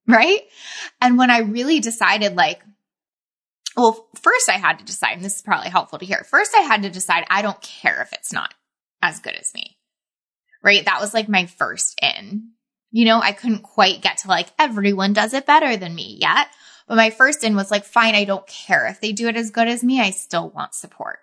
Right. 0.07 0.41
And 1.03 1.19
when 1.19 1.31
I 1.31 1.41
really 1.41 1.81
decided 1.81 2.35
like, 2.35 2.63
well, 3.77 4.09
first 4.17 4.49
I 4.49 4.59
had 4.59 4.79
to 4.79 4.85
decide, 4.85 5.15
and 5.15 5.25
this 5.25 5.37
is 5.37 5.43
probably 5.43 5.71
helpful 5.71 5.99
to 5.99 6.07
hear. 6.07 6.25
First, 6.29 6.53
I 6.57 6.63
had 6.63 6.83
to 6.83 6.91
decide 6.91 7.25
I 7.29 7.43
don't 7.43 7.61
care 7.61 8.03
if 8.03 8.13
it's 8.13 8.33
not 8.33 8.55
as 9.03 9.21
good 9.21 9.35
as 9.35 9.55
me. 9.55 9.77
Right. 10.63 10.85
That 10.85 11.01
was 11.01 11.15
like 11.15 11.29
my 11.29 11.47
first 11.47 11.99
in. 12.03 12.51
You 12.91 13.05
know, 13.05 13.21
I 13.21 13.33
couldn't 13.33 13.63
quite 13.63 14.03
get 14.03 14.19
to 14.19 14.29
like 14.29 14.49
everyone 14.59 15.13
does 15.13 15.35
it 15.35 15.47
better 15.47 15.77
than 15.77 15.95
me 15.95 16.17
yet. 16.21 16.49
But 16.89 16.97
my 16.97 17.11
first 17.11 17.45
in 17.45 17.55
was 17.55 17.71
like, 17.71 17.85
fine, 17.85 18.15
I 18.15 18.25
don't 18.25 18.47
care 18.47 18.87
if 18.87 19.01
they 19.01 19.13
do 19.13 19.29
it 19.29 19.37
as 19.37 19.51
good 19.51 19.69
as 19.69 19.85
me. 19.85 20.01
I 20.01 20.11
still 20.11 20.49
want 20.49 20.75
support. 20.75 21.19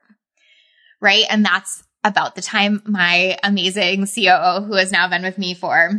Right. 1.01 1.25
And 1.29 1.43
that's 1.43 1.83
about 2.03 2.35
the 2.35 2.41
time 2.41 2.83
my 2.85 3.37
amazing 3.43 4.05
COO, 4.05 4.61
who 4.61 4.75
has 4.75 4.91
now 4.91 5.09
been 5.09 5.23
with 5.23 5.39
me 5.39 5.55
for, 5.55 5.91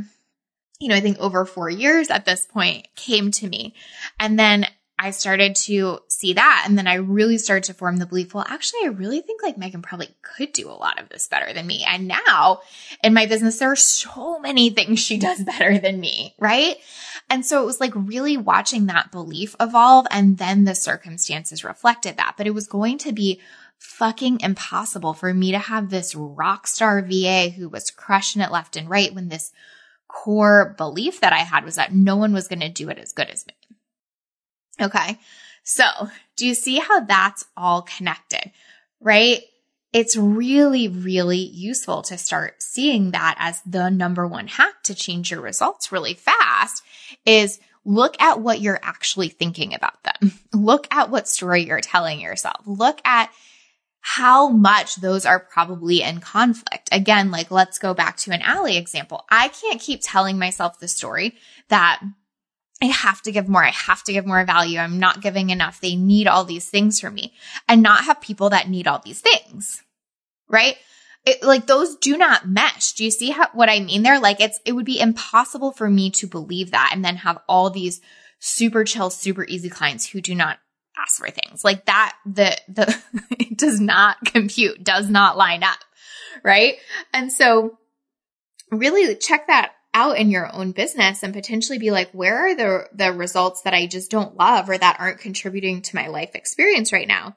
you 0.79 0.89
know, 0.89 0.95
I 0.95 1.01
think 1.01 1.19
over 1.19 1.45
four 1.45 1.69
years 1.69 2.11
at 2.11 2.25
this 2.25 2.47
point, 2.47 2.87
came 2.95 3.33
to 3.33 3.49
me. 3.49 3.75
And 4.21 4.39
then 4.39 4.67
I 4.99 5.11
started 5.11 5.55
to 5.57 5.99
see 6.09 6.33
that. 6.35 6.65
And 6.67 6.79
then 6.79 6.87
I 6.87 6.95
really 6.95 7.37
started 7.37 7.65
to 7.65 7.75
form 7.75 7.99
the 7.99 8.07
belief, 8.07 8.33
well, 8.33 8.47
actually, 8.49 8.81
I 8.85 8.89
really 8.89 9.21
think 9.21 9.43
like 9.43 9.59
Megan 9.59 9.83
probably 9.83 10.09
could 10.23 10.53
do 10.53 10.71
a 10.71 10.73
lot 10.73 10.99
of 10.99 11.09
this 11.11 11.29
better 11.29 11.53
than 11.53 11.67
me. 11.67 11.85
And 11.87 12.09
now 12.09 12.61
in 13.05 13.13
my 13.13 13.27
business, 13.27 13.59
there 13.59 13.71
are 13.71 13.77
so 13.77 14.39
many 14.39 14.71
things 14.71 14.99
she 14.99 15.19
does 15.19 15.43
better 15.45 15.79
than 15.79 16.01
me. 16.01 16.35
Right. 16.39 16.77
And 17.29 17.45
so 17.45 17.63
it 17.63 17.67
was 17.67 17.81
like 17.81 17.93
really 17.95 18.37
watching 18.37 18.87
that 18.87 19.13
belief 19.13 19.55
evolve. 19.61 20.07
And 20.11 20.39
then 20.39 20.65
the 20.65 20.75
circumstances 20.75 21.65
reflected 21.65 22.17
that. 22.17 22.35
But 22.39 22.47
it 22.47 22.55
was 22.55 22.67
going 22.67 22.99
to 22.99 23.13
be 23.13 23.41
fucking 23.79 24.41
impossible 24.41 25.13
for 25.13 25.35
me 25.35 25.53
to 25.53 25.59
have 25.59 25.91
this 25.91 26.15
rock 26.15 26.67
star 26.67 27.03
VA 27.03 27.51
who 27.51 27.69
was 27.69 27.91
crushing 27.91 28.41
it 28.41 28.51
left 28.51 28.77
and 28.77 28.89
right 28.89 29.15
when 29.15 29.29
this 29.29 29.53
core 30.09 30.75
belief 30.79 31.21
that 31.21 31.33
I 31.33 31.41
had 31.41 31.65
was 31.65 31.75
that 31.75 31.95
no 31.95 32.17
one 32.17 32.33
was 32.33 32.49
going 32.49 32.61
to 32.61 32.69
do 32.69 32.89
it 32.89 32.99
as 32.99 33.13
good 33.13 33.29
as 33.29 33.47
me. 33.47 33.53
Okay. 34.81 35.19
So 35.63 35.85
do 36.37 36.47
you 36.47 36.55
see 36.55 36.79
how 36.79 37.01
that's 37.01 37.45
all 37.57 37.83
connected, 37.83 38.53
right? 39.01 39.41
It's 39.93 40.17
really, 40.17 40.89
really 40.89 41.39
useful 41.39 42.03
to 42.03 42.19
start 42.19 42.63
seeing 42.63 43.13
that 43.13 43.37
as 43.39 43.63
the 43.63 43.89
number 43.89 44.27
one 44.27 44.47
hack 44.47 44.83
to 44.85 44.95
change 44.95 45.31
your 45.31 45.41
results 45.41 45.91
really 45.91 46.15
fast 46.15 46.83
is 47.25 47.59
look 47.87 48.21
at 48.21 48.41
what 48.41 48.61
you're 48.61 48.81
actually 48.83 49.29
thinking 49.29 49.73
about 49.73 50.03
them. 50.03 50.33
Look 50.53 50.89
at 50.91 51.09
what 51.09 51.29
story 51.29 51.63
you're 51.63 51.81
telling 51.81 52.21
yourself. 52.21 52.61
Look 52.67 53.01
at 53.05 53.31
how 54.01 54.49
much 54.49 54.97
those 54.97 55.25
are 55.25 55.41
probably 55.41 56.03
in 56.03 56.21
conflict. 56.21 56.89
Again, 56.93 57.31
like 57.31 57.51
let's 57.51 57.79
go 57.79 57.95
back 57.95 58.17
to 58.19 58.33
an 58.33 58.43
Allie 58.43 58.77
example. 58.77 59.25
I 59.31 59.49
can't 59.49 59.81
keep 59.81 60.01
telling 60.03 60.39
myself 60.39 60.79
the 60.79 60.89
story 60.89 61.35
that 61.69 62.01
I 62.83 62.87
have 62.87 63.23
to 63.23 63.33
give 63.33 63.49
more. 63.49 63.65
I 63.65 63.71
have 63.71 64.03
to 64.05 64.13
give 64.13 64.27
more 64.27 64.45
value. 64.45 64.79
I'm 64.79 64.99
not 64.99 65.23
giving 65.23 65.51
enough. 65.51 65.81
They 65.81 65.97
need 65.97 66.27
all 66.27 66.45
these 66.45 66.69
things 66.69 67.01
from 67.01 67.15
me 67.15 67.33
and 67.69 67.83
not 67.83 68.05
have 68.05 68.21
people 68.21 68.51
that 68.51 68.69
need 68.69 68.87
all 68.87 69.01
these 69.03 69.21
things. 69.21 69.83
Right? 70.49 70.77
It, 71.25 71.43
like 71.43 71.67
those 71.67 71.97
do 71.97 72.17
not 72.17 72.49
mesh. 72.49 72.93
Do 72.93 73.05
you 73.05 73.11
see 73.11 73.31
how, 73.31 73.49
what 73.55 73.71
I 73.71 73.81
mean 73.81 74.03
there? 74.03 74.21
Like 74.21 74.41
it's, 74.41 74.61
it 74.65 74.73
would 74.73 74.85
be 74.85 75.01
impossible 75.01 75.73
for 75.73 75.89
me 75.89 76.11
to 76.13 76.27
believe 76.27 76.71
that 76.73 76.91
and 76.93 77.05
then 77.05 77.17
have 77.17 77.39
all 77.49 77.71
these 77.71 78.01
super 78.39 78.85
chill, 78.85 79.11
super 79.11 79.45
easy 79.45 79.71
clients 79.71 80.07
who 80.07 80.21
do 80.21 80.35
not 80.35 80.59
ask 80.99 81.19
for 81.19 81.31
things 81.31 81.65
like 81.65 81.87
that. 81.87 82.15
The, 82.27 82.57
the, 82.69 82.97
it 83.31 83.57
does 83.57 83.81
not 83.81 84.19
compute, 84.27 84.85
does 84.85 85.09
not 85.09 85.39
line 85.39 85.63
up. 85.63 85.79
Right. 86.45 86.77
And 87.15 87.33
so 87.33 87.79
really 88.71 89.15
check 89.17 89.47
that 89.47 89.73
out 89.97 90.19
in 90.19 90.31
your 90.31 90.55
own 90.55 90.73
business 90.73 91.23
and 91.23 91.33
potentially 91.33 91.79
be 91.79 91.91
like, 91.91 92.11
where 92.13 92.49
are 92.49 92.55
the, 92.55 92.87
the 92.93 93.13
results 93.13 93.63
that 93.63 93.73
I 93.73 93.87
just 93.87 94.11
don't 94.11 94.37
love 94.37 94.69
or 94.69 94.77
that 94.77 94.99
aren't 95.01 95.21
contributing 95.21 95.81
to 95.83 95.97
my 95.97 96.09
life 96.09 96.35
experience 96.35 96.93
right 96.93 97.09
now? 97.09 97.35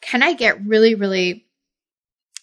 Can 0.00 0.20
I 0.20 0.32
get 0.32 0.66
really, 0.66 0.96
really 0.96 1.46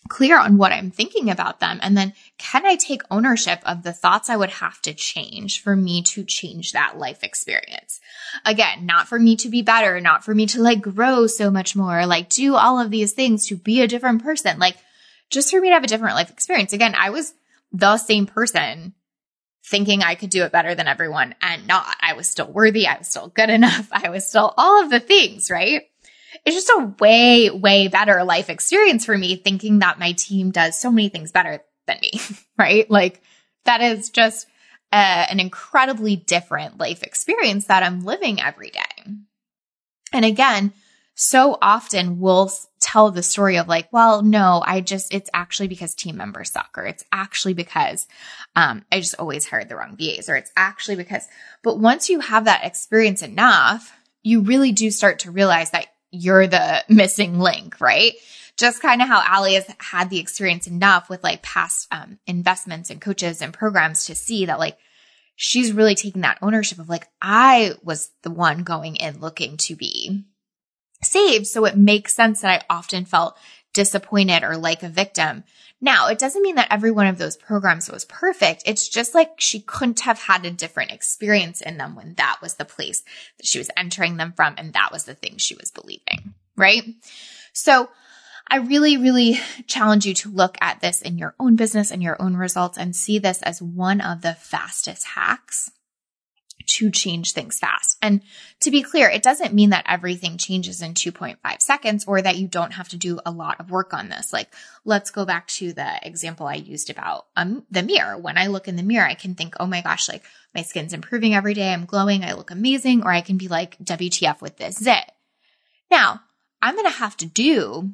clear 0.07 0.39
on 0.39 0.57
what 0.57 0.71
I'm 0.71 0.89
thinking 0.89 1.29
about 1.29 1.59
them? 1.59 1.79
And 1.81 1.97
then 1.97 2.13
can 2.37 2.65
I 2.65 2.75
take 2.75 3.01
ownership 3.11 3.59
of 3.65 3.83
the 3.83 3.91
thoughts 3.91 4.29
I 4.29 4.37
would 4.37 4.51
have 4.51 4.81
to 4.83 4.93
change 4.93 5.61
for 5.61 5.75
me 5.75 6.01
to 6.03 6.23
change 6.23 6.71
that 6.71 6.97
life 6.97 7.21
experience? 7.21 7.99
Again, 8.45 8.85
not 8.85 9.09
for 9.09 9.19
me 9.19 9.35
to 9.35 9.49
be 9.49 9.63
better, 9.63 9.99
not 9.99 10.23
for 10.23 10.33
me 10.33 10.45
to 10.45 10.61
like 10.61 10.81
grow 10.81 11.27
so 11.27 11.51
much 11.51 11.75
more, 11.75 12.05
like 12.05 12.29
do 12.29 12.55
all 12.55 12.79
of 12.79 12.89
these 12.89 13.11
things 13.11 13.47
to 13.47 13.57
be 13.57 13.81
a 13.81 13.87
different 13.87 14.23
person, 14.23 14.59
like 14.59 14.77
just 15.29 15.51
for 15.51 15.59
me 15.59 15.67
to 15.67 15.73
have 15.73 15.83
a 15.83 15.87
different 15.87 16.15
life 16.15 16.31
experience. 16.31 16.71
Again, 16.71 16.95
I 16.97 17.09
was 17.09 17.33
the 17.73 17.97
same 17.97 18.27
person 18.27 18.93
thinking 19.67 20.01
I 20.01 20.15
could 20.15 20.29
do 20.29 20.43
it 20.43 20.51
better 20.51 20.75
than 20.75 20.87
everyone 20.87 21.35
and 21.41 21.67
not. 21.67 21.85
I 22.01 22.13
was 22.13 22.27
still 22.27 22.51
worthy. 22.51 22.87
I 22.87 22.97
was 22.97 23.07
still 23.07 23.27
good 23.27 23.49
enough. 23.59 23.89
I 23.91 24.09
was 24.09 24.25
still 24.25 24.53
all 24.57 24.83
of 24.83 24.89
the 24.89 24.99
things, 24.99 25.51
right? 25.51 25.83
It's 26.45 26.55
just 26.55 26.69
a 26.69 26.93
way, 26.99 27.49
way 27.49 27.87
better 27.87 28.23
life 28.23 28.49
experience 28.49 29.05
for 29.05 29.17
me 29.17 29.35
thinking 29.35 29.79
that 29.79 29.99
my 29.99 30.13
team 30.13 30.51
does 30.51 30.79
so 30.79 30.91
many 30.91 31.09
things 31.09 31.31
better 31.31 31.61
than 31.87 31.97
me, 32.01 32.11
right? 32.57 32.89
Like 32.89 33.21
that 33.65 33.81
is 33.81 34.09
just 34.09 34.47
uh, 34.91 35.25
an 35.29 35.39
incredibly 35.39 36.15
different 36.15 36.77
life 36.77 37.03
experience 37.03 37.65
that 37.65 37.83
I'm 37.83 38.05
living 38.05 38.41
every 38.41 38.69
day. 38.69 39.11
And 40.13 40.23
again, 40.23 40.71
so 41.15 41.57
often 41.61 42.19
we'll 42.19 42.51
tell 42.87 43.11
the 43.11 43.21
story 43.21 43.57
of 43.57 43.67
like, 43.67 43.91
well, 43.91 44.21
no, 44.21 44.63
I 44.65 44.79
just, 44.79 45.13
it's 45.13 45.29
actually 45.33 45.67
because 45.67 45.93
team 45.93 46.15
members 46.15 46.51
suck, 46.51 46.69
or 46.77 46.85
it's 46.85 47.03
actually 47.11 47.53
because 47.53 48.07
um, 48.55 48.85
I 48.89 49.01
just 49.01 49.15
always 49.19 49.45
hired 49.45 49.67
the 49.67 49.75
wrong 49.75 49.97
VAs, 49.97 50.29
or 50.29 50.37
it's 50.37 50.51
actually 50.55 50.95
because, 50.95 51.27
but 51.63 51.79
once 51.79 52.09
you 52.09 52.21
have 52.21 52.45
that 52.45 52.63
experience 52.63 53.21
enough, 53.23 53.93
you 54.23 54.39
really 54.39 54.71
do 54.71 54.89
start 54.89 55.19
to 55.19 55.31
realize 55.31 55.71
that 55.71 55.87
you're 56.11 56.47
the 56.47 56.85
missing 56.87 57.39
link, 57.39 57.81
right? 57.81 58.13
Just 58.55 58.81
kind 58.81 59.01
of 59.01 59.09
how 59.09 59.21
Allie 59.21 59.55
has 59.55 59.69
had 59.79 60.09
the 60.09 60.19
experience 60.19 60.65
enough 60.65 61.09
with 61.09 61.25
like 61.25 61.43
past 61.43 61.89
um, 61.91 62.19
investments 62.25 62.89
and 62.89 63.01
coaches 63.01 63.41
and 63.41 63.53
programs 63.53 64.05
to 64.05 64.15
see 64.15 64.45
that 64.45 64.59
like 64.59 64.77
she's 65.35 65.73
really 65.73 65.95
taking 65.95 66.21
that 66.21 66.39
ownership 66.41 66.79
of 66.79 66.87
like, 66.87 67.05
I 67.21 67.73
was 67.83 68.09
the 68.23 68.31
one 68.31 68.63
going 68.63 68.95
in 68.95 69.19
looking 69.19 69.57
to 69.57 69.75
be 69.75 70.23
saved. 71.03 71.47
So 71.47 71.65
it 71.65 71.77
makes 71.77 72.15
sense 72.15 72.41
that 72.41 72.61
I 72.61 72.73
often 72.73 73.05
felt 73.05 73.37
disappointed 73.73 74.43
or 74.43 74.57
like 74.57 74.83
a 74.83 74.89
victim. 74.89 75.43
Now, 75.79 76.07
it 76.07 76.17
doesn't 76.17 76.41
mean 76.41 76.55
that 76.55 76.71
every 76.71 76.89
one 76.89 77.05
of 77.05 77.19
those 77.19 77.37
programs 77.37 77.91
was 77.91 78.05
perfect. 78.05 78.63
It's 78.65 78.89
just 78.89 79.13
like 79.13 79.33
she 79.37 79.59
couldn't 79.59 79.99
have 80.01 80.19
had 80.19 80.43
a 80.45 80.51
different 80.51 80.91
experience 80.91 81.61
in 81.61 81.77
them 81.77 81.95
when 81.95 82.15
that 82.15 82.39
was 82.41 82.55
the 82.55 82.65
place 82.65 83.03
that 83.37 83.45
she 83.45 83.59
was 83.59 83.69
entering 83.77 84.17
them 84.17 84.33
from 84.35 84.55
and 84.57 84.73
that 84.73 84.91
was 84.91 85.03
the 85.03 85.13
thing 85.13 85.37
she 85.37 85.53
was 85.53 85.69
believing, 85.69 86.33
right? 86.55 86.83
So 87.53 87.89
I 88.49 88.57
really, 88.57 88.97
really 88.97 89.39
challenge 89.67 90.07
you 90.07 90.15
to 90.15 90.29
look 90.29 90.57
at 90.61 90.81
this 90.81 91.03
in 91.03 91.19
your 91.19 91.35
own 91.39 91.55
business 91.55 91.91
and 91.91 92.01
your 92.01 92.19
own 92.19 92.35
results 92.35 92.77
and 92.77 92.95
see 92.95 93.19
this 93.19 93.43
as 93.43 93.61
one 93.61 94.01
of 94.01 94.21
the 94.21 94.33
fastest 94.33 95.05
hacks 95.05 95.69
to 96.67 96.91
change 96.91 97.31
things 97.31 97.59
fast. 97.59 97.97
And 98.01 98.21
to 98.59 98.71
be 98.71 98.83
clear, 98.83 99.09
it 99.09 99.23
doesn't 99.23 99.53
mean 99.53 99.71
that 99.71 99.85
everything 99.87 100.37
changes 100.37 100.81
in 100.81 100.93
2.5 100.93 101.37
seconds 101.61 102.05
or 102.05 102.21
that 102.21 102.37
you 102.37 102.47
don't 102.47 102.73
have 102.73 102.89
to 102.89 102.97
do 102.97 103.19
a 103.25 103.31
lot 103.31 103.59
of 103.59 103.71
work 103.71 103.93
on 103.93 104.09
this. 104.09 104.31
Like, 104.33 104.53
let's 104.85 105.11
go 105.11 105.25
back 105.25 105.47
to 105.47 105.73
the 105.73 105.99
example 106.05 106.45
I 106.45 106.55
used 106.55 106.89
about 106.89 107.25
um, 107.35 107.63
the 107.71 107.83
mirror. 107.83 108.17
When 108.17 108.37
I 108.37 108.47
look 108.47 108.67
in 108.67 108.75
the 108.75 108.83
mirror, 108.83 109.07
I 109.07 109.15
can 109.15 109.35
think, 109.35 109.55
oh 109.59 109.65
my 109.65 109.81
gosh, 109.81 110.09
like 110.09 110.23
my 110.53 110.61
skin's 110.61 110.93
improving 110.93 111.33
every 111.33 111.53
day. 111.53 111.71
I'm 111.71 111.85
glowing. 111.85 112.23
I 112.23 112.33
look 112.33 112.51
amazing. 112.51 113.03
Or 113.03 113.11
I 113.11 113.21
can 113.21 113.37
be 113.37 113.47
like, 113.47 113.77
WTF 113.79 114.41
with 114.41 114.57
this 114.57 114.77
zit. 114.77 115.11
Now, 115.89 116.21
I'm 116.61 116.75
going 116.75 116.85
to 116.85 116.91
have 116.91 117.15
to 117.17 117.25
do 117.25 117.91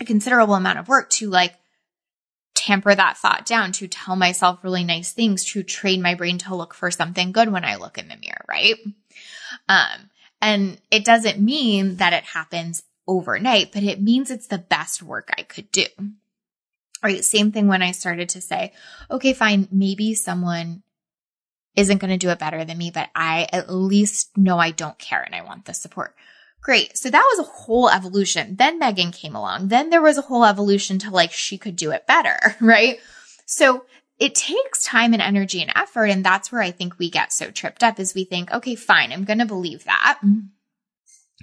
a 0.00 0.04
considerable 0.04 0.54
amount 0.54 0.78
of 0.78 0.88
work 0.88 1.10
to 1.10 1.30
like 1.30 1.54
tamper 2.56 2.94
that 2.94 3.18
thought 3.18 3.46
down, 3.46 3.70
to 3.72 3.86
tell 3.86 4.16
myself 4.16 4.64
really 4.64 4.82
nice 4.82 5.12
things, 5.12 5.44
to 5.44 5.62
train 5.62 6.02
my 6.02 6.14
brain 6.14 6.38
to 6.38 6.56
look 6.56 6.74
for 6.74 6.90
something 6.90 7.30
good 7.30 7.52
when 7.52 7.64
I 7.64 7.76
look 7.76 7.98
in 7.98 8.08
the 8.08 8.16
mirror, 8.16 8.44
right? 8.48 8.74
Um, 9.68 10.10
and 10.40 10.80
it 10.90 11.04
doesn't 11.04 11.40
mean 11.40 11.96
that 11.96 12.12
it 12.12 12.24
happens 12.24 12.82
overnight, 13.06 13.72
but 13.72 13.82
it 13.82 14.02
means 14.02 14.30
it's 14.30 14.48
the 14.48 14.58
best 14.58 15.02
work 15.02 15.32
I 15.38 15.42
could 15.42 15.70
do. 15.70 15.86
Right. 17.02 17.24
Same 17.24 17.52
thing 17.52 17.68
when 17.68 17.82
I 17.82 17.92
started 17.92 18.30
to 18.30 18.40
say, 18.40 18.72
okay, 19.10 19.32
fine, 19.32 19.68
maybe 19.70 20.14
someone 20.14 20.82
isn't 21.76 21.98
going 21.98 22.10
to 22.10 22.16
do 22.16 22.30
it 22.30 22.38
better 22.38 22.64
than 22.64 22.78
me, 22.78 22.90
but 22.90 23.10
I 23.14 23.46
at 23.52 23.72
least 23.72 24.36
know 24.36 24.58
I 24.58 24.70
don't 24.70 24.98
care 24.98 25.22
and 25.22 25.34
I 25.34 25.42
want 25.42 25.66
the 25.66 25.74
support. 25.74 26.16
Great. 26.66 26.98
So 26.98 27.08
that 27.10 27.24
was 27.30 27.46
a 27.46 27.48
whole 27.48 27.88
evolution. 27.88 28.56
Then 28.56 28.80
Megan 28.80 29.12
came 29.12 29.36
along. 29.36 29.68
Then 29.68 29.88
there 29.88 30.02
was 30.02 30.18
a 30.18 30.22
whole 30.22 30.44
evolution 30.44 30.98
to 30.98 31.12
like 31.12 31.30
she 31.30 31.58
could 31.58 31.76
do 31.76 31.92
it 31.92 32.08
better, 32.08 32.36
right? 32.60 32.98
So 33.46 33.84
it 34.18 34.34
takes 34.34 34.84
time 34.84 35.12
and 35.12 35.22
energy 35.22 35.62
and 35.62 35.70
effort. 35.76 36.06
And 36.06 36.24
that's 36.24 36.50
where 36.50 36.60
I 36.60 36.72
think 36.72 36.98
we 36.98 37.08
get 37.08 37.32
so 37.32 37.52
tripped 37.52 37.84
up 37.84 38.00
is 38.00 38.16
we 38.16 38.24
think, 38.24 38.50
okay, 38.50 38.74
fine, 38.74 39.12
I'm 39.12 39.22
going 39.22 39.38
to 39.38 39.46
believe 39.46 39.84
that. 39.84 40.20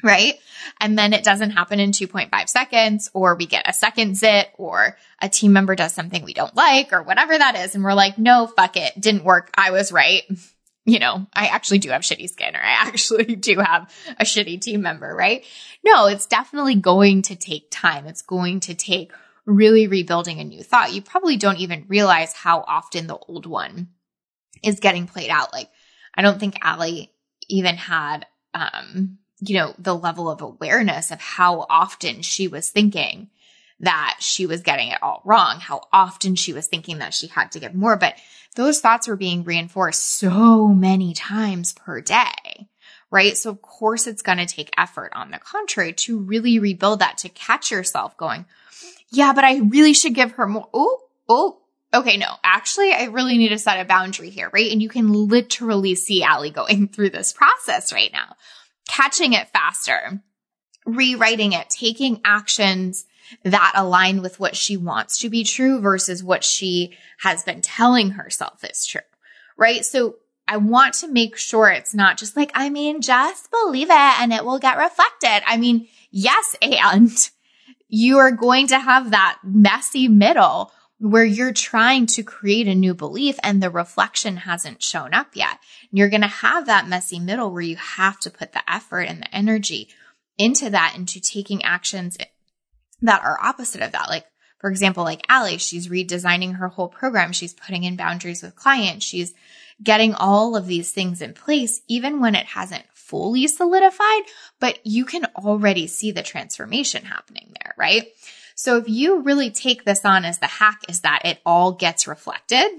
Right. 0.01 0.37
And 0.81 0.97
then 0.97 1.13
it 1.13 1.23
doesn't 1.23 1.51
happen 1.51 1.79
in 1.79 1.91
2.5 1.91 2.49
seconds, 2.49 3.09
or 3.13 3.35
we 3.35 3.45
get 3.45 3.69
a 3.69 3.71
second 3.71 4.17
zit, 4.17 4.49
or 4.55 4.97
a 5.21 5.29
team 5.29 5.53
member 5.53 5.75
does 5.75 5.93
something 5.93 6.25
we 6.25 6.33
don't 6.33 6.55
like, 6.57 6.91
or 6.91 7.03
whatever 7.03 7.37
that 7.37 7.55
is. 7.55 7.73
And 7.73 7.85
we're 7.85 7.93
like, 7.93 8.17
no, 8.17 8.47
fuck 8.47 8.75
it. 8.75 8.99
Didn't 8.99 9.23
work. 9.23 9.49
I 9.55 9.71
was 9.71 9.93
right 9.93 10.23
you 10.85 10.99
know, 10.99 11.27
I 11.33 11.47
actually 11.47 11.79
do 11.79 11.89
have 11.89 12.01
shitty 12.01 12.29
skin 12.29 12.55
or 12.55 12.59
I 12.59 12.71
actually 12.87 13.35
do 13.35 13.59
have 13.59 13.93
a 14.19 14.23
shitty 14.23 14.61
team 14.61 14.81
member, 14.81 15.13
right? 15.15 15.45
No, 15.83 16.07
it's 16.07 16.25
definitely 16.25 16.75
going 16.75 17.21
to 17.23 17.35
take 17.35 17.67
time. 17.71 18.05
It's 18.05 18.21
going 18.21 18.59
to 18.61 18.75
take 18.75 19.11
really 19.45 19.87
rebuilding 19.87 20.39
a 20.39 20.43
new 20.43 20.63
thought. 20.63 20.93
You 20.93 21.01
probably 21.01 21.37
don't 21.37 21.59
even 21.59 21.85
realize 21.87 22.33
how 22.33 22.61
often 22.61 23.07
the 23.07 23.17
old 23.17 23.45
one 23.45 23.89
is 24.63 24.79
getting 24.79 25.07
played 25.07 25.29
out. 25.29 25.53
Like, 25.53 25.69
I 26.15 26.21
don't 26.21 26.39
think 26.39 26.57
Allie 26.61 27.11
even 27.49 27.75
had, 27.75 28.25
um, 28.53 29.17
you 29.39 29.55
know, 29.55 29.73
the 29.77 29.95
level 29.95 30.29
of 30.29 30.41
awareness 30.41 31.11
of 31.11 31.19
how 31.19 31.65
often 31.69 32.21
she 32.21 32.47
was 32.47 32.69
thinking 32.69 33.29
that 33.83 34.17
she 34.19 34.45
was 34.45 34.61
getting 34.61 34.89
it 34.89 35.03
all 35.03 35.21
wrong, 35.25 35.59
how 35.59 35.81
often 35.91 36.35
she 36.35 36.53
was 36.53 36.67
thinking 36.67 36.99
that 36.99 37.13
she 37.13 37.27
had 37.27 37.51
to 37.51 37.59
give 37.59 37.75
more. 37.75 37.97
But 37.97 38.15
those 38.55 38.79
thoughts 38.79 39.07
were 39.07 39.17
being 39.17 39.43
reinforced 39.43 40.03
so 40.03 40.67
many 40.67 41.13
times 41.13 41.73
per 41.73 41.99
day, 41.99 42.69
right? 43.11 43.37
So 43.37 43.49
of 43.49 43.61
course 43.61 44.07
it's 44.07 44.21
going 44.21 44.37
to 44.37 44.45
take 44.45 44.71
effort 44.77 45.11
on 45.13 45.31
the 45.31 45.37
contrary 45.37 45.91
to 45.93 46.19
really 46.19 46.59
rebuild 46.59 46.99
that, 46.99 47.17
to 47.19 47.29
catch 47.29 47.71
yourself 47.71 48.15
going, 48.15 48.45
yeah, 49.09 49.33
but 49.33 49.43
I 49.43 49.57
really 49.57 49.93
should 49.93 50.15
give 50.15 50.31
her 50.33 50.47
more. 50.47 50.69
Oh, 50.73 51.01
oh, 51.27 51.59
okay, 51.93 52.15
no, 52.15 52.35
actually, 52.41 52.93
I 52.93 53.05
really 53.05 53.37
need 53.37 53.49
to 53.49 53.57
set 53.57 53.81
a 53.81 53.85
boundary 53.85 54.29
here, 54.29 54.49
right? 54.53 54.71
And 54.71 54.81
you 54.81 54.89
can 54.89 55.11
literally 55.11 55.95
see 55.95 56.23
Allie 56.23 56.51
going 56.51 56.87
through 56.93 57.09
this 57.09 57.33
process 57.33 57.91
right 57.91 58.11
now, 58.13 58.37
catching 58.87 59.33
it 59.33 59.49
faster, 59.49 60.21
rewriting 60.85 61.51
it, 61.51 61.69
taking 61.69 62.21
actions 62.23 63.05
that 63.43 63.73
align 63.75 64.21
with 64.21 64.39
what 64.39 64.55
she 64.55 64.77
wants 64.77 65.19
to 65.19 65.29
be 65.29 65.43
true 65.43 65.79
versus 65.79 66.23
what 66.23 66.43
she 66.43 66.97
has 67.19 67.43
been 67.43 67.61
telling 67.61 68.11
herself 68.11 68.63
is 68.63 68.85
true. 68.85 69.01
Right. 69.57 69.85
So 69.85 70.15
I 70.47 70.57
want 70.57 70.95
to 70.95 71.07
make 71.07 71.37
sure 71.37 71.69
it's 71.69 71.93
not 71.93 72.17
just 72.17 72.35
like, 72.35 72.51
I 72.53 72.69
mean, 72.69 73.01
just 73.01 73.49
believe 73.51 73.89
it 73.89 74.21
and 74.21 74.33
it 74.33 74.43
will 74.43 74.59
get 74.59 74.77
reflected. 74.77 75.41
I 75.45 75.57
mean, 75.57 75.87
yes, 76.11 76.55
and 76.61 77.11
you 77.87 78.17
are 78.17 78.31
going 78.31 78.67
to 78.67 78.79
have 78.79 79.11
that 79.11 79.39
messy 79.43 80.07
middle 80.07 80.71
where 80.99 81.25
you're 81.25 81.53
trying 81.53 82.05
to 82.05 82.23
create 82.23 82.67
a 82.67 82.75
new 82.75 82.93
belief 82.93 83.37
and 83.43 83.61
the 83.61 83.69
reflection 83.69 84.37
hasn't 84.37 84.81
shown 84.81 85.13
up 85.13 85.27
yet. 85.33 85.59
You're 85.91 86.09
going 86.09 86.21
to 86.21 86.27
have 86.27 86.65
that 86.67 86.87
messy 86.87 87.19
middle 87.19 87.51
where 87.51 87.61
you 87.61 87.75
have 87.75 88.19
to 88.21 88.29
put 88.29 88.53
the 88.53 88.61
effort 88.71 89.01
and 89.01 89.21
the 89.21 89.35
energy 89.35 89.89
into 90.37 90.69
that, 90.69 90.93
into 90.95 91.19
taking 91.19 91.63
actions 91.63 92.17
that 93.03 93.23
are 93.23 93.39
opposite 93.41 93.81
of 93.81 93.91
that. 93.91 94.09
Like, 94.09 94.25
for 94.59 94.69
example, 94.69 95.03
like 95.03 95.25
Allie, 95.29 95.57
she's 95.57 95.87
redesigning 95.87 96.55
her 96.55 96.69
whole 96.69 96.87
program. 96.87 97.33
She's 97.33 97.53
putting 97.53 97.83
in 97.83 97.95
boundaries 97.95 98.41
with 98.41 98.55
clients. 98.55 99.05
She's 99.05 99.33
getting 99.81 100.13
all 100.13 100.55
of 100.55 100.67
these 100.67 100.91
things 100.91 101.21
in 101.21 101.33
place, 101.33 101.81
even 101.87 102.19
when 102.19 102.35
it 102.35 102.45
hasn't 102.45 102.85
fully 102.93 103.47
solidified, 103.47 104.23
but 104.59 104.79
you 104.85 105.05
can 105.05 105.25
already 105.35 105.87
see 105.87 106.11
the 106.11 106.23
transformation 106.23 107.03
happening 107.03 107.53
there, 107.61 107.73
right? 107.77 108.07
So 108.55 108.77
if 108.77 108.87
you 108.87 109.21
really 109.21 109.51
take 109.51 109.83
this 109.83 110.05
on 110.05 110.25
as 110.25 110.39
the 110.39 110.47
hack 110.47 110.81
is 110.87 111.01
that 111.01 111.23
it 111.25 111.39
all 111.45 111.73
gets 111.73 112.07
reflected 112.07 112.69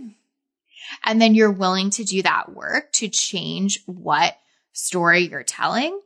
and 1.04 1.20
then 1.20 1.34
you're 1.34 1.50
willing 1.50 1.90
to 1.90 2.04
do 2.04 2.22
that 2.22 2.54
work 2.54 2.92
to 2.92 3.08
change 3.08 3.82
what 3.86 4.36
story 4.72 5.28
you're 5.28 5.42
telling, 5.42 6.00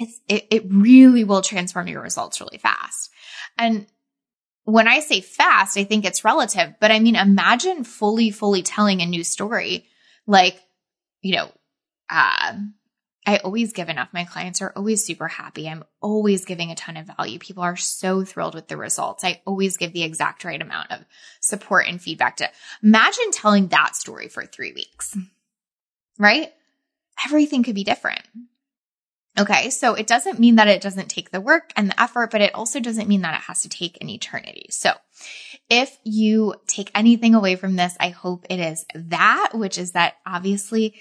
it's, 0.00 0.20
it, 0.28 0.46
it 0.50 0.64
really 0.68 1.24
will 1.24 1.42
transform 1.42 1.86
your 1.86 2.02
results 2.02 2.40
really 2.40 2.58
fast. 2.58 3.10
And 3.58 3.86
when 4.64 4.88
I 4.88 5.00
say 5.00 5.20
fast, 5.20 5.76
I 5.76 5.84
think 5.84 6.04
it's 6.04 6.24
relative, 6.24 6.74
but 6.80 6.90
I 6.90 6.98
mean, 7.00 7.16
imagine 7.16 7.84
fully, 7.84 8.30
fully 8.30 8.62
telling 8.62 9.02
a 9.02 9.06
new 9.06 9.22
story. 9.22 9.86
Like, 10.26 10.60
you 11.20 11.36
know, 11.36 11.52
uh, 12.08 12.54
I 13.26 13.36
always 13.38 13.74
give 13.74 13.90
enough. 13.90 14.08
My 14.12 14.24
clients 14.24 14.62
are 14.62 14.72
always 14.74 15.04
super 15.04 15.28
happy. 15.28 15.68
I'm 15.68 15.84
always 16.00 16.46
giving 16.46 16.70
a 16.70 16.74
ton 16.74 16.96
of 16.96 17.10
value. 17.18 17.38
People 17.38 17.62
are 17.62 17.76
so 17.76 18.24
thrilled 18.24 18.54
with 18.54 18.68
the 18.68 18.78
results. 18.78 19.22
I 19.22 19.42
always 19.46 19.76
give 19.76 19.92
the 19.92 20.02
exact 20.02 20.44
right 20.44 20.60
amount 20.60 20.90
of 20.90 21.04
support 21.40 21.86
and 21.86 22.00
feedback 22.00 22.38
to 22.38 22.48
imagine 22.82 23.30
telling 23.32 23.68
that 23.68 23.96
story 23.96 24.28
for 24.28 24.46
three 24.46 24.72
weeks, 24.72 25.16
right? 26.18 26.52
Everything 27.26 27.62
could 27.62 27.74
be 27.74 27.84
different. 27.84 28.22
Okay, 29.40 29.70
so 29.70 29.94
it 29.94 30.06
doesn't 30.06 30.38
mean 30.38 30.56
that 30.56 30.68
it 30.68 30.82
doesn't 30.82 31.08
take 31.08 31.30
the 31.30 31.40
work 31.40 31.72
and 31.74 31.88
the 31.88 32.00
effort, 32.00 32.30
but 32.30 32.42
it 32.42 32.54
also 32.54 32.78
doesn't 32.78 33.08
mean 33.08 33.22
that 33.22 33.34
it 33.34 33.44
has 33.44 33.62
to 33.62 33.70
take 33.70 33.96
an 34.02 34.10
eternity. 34.10 34.66
So 34.68 34.92
if 35.70 35.96
you 36.04 36.56
take 36.66 36.90
anything 36.94 37.34
away 37.34 37.56
from 37.56 37.74
this, 37.74 37.96
I 37.98 38.10
hope 38.10 38.44
it 38.50 38.60
is 38.60 38.84
that, 38.94 39.52
which 39.54 39.78
is 39.78 39.92
that 39.92 40.16
obviously 40.26 40.94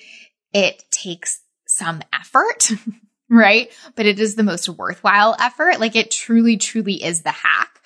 it 0.53 0.85
takes 0.89 1.41
some 1.65 2.01
effort, 2.13 2.71
right? 3.29 3.69
But 3.95 4.05
it 4.05 4.21
is 4.21 4.35
the 4.35 4.43
most 4.43 4.69
worthwhile 4.69 5.35
effort. 5.37 5.81
Like 5.81 5.97
it 5.97 6.09
truly, 6.09 6.55
truly 6.55 7.03
is 7.03 7.23
the 7.23 7.31
hack. 7.31 7.81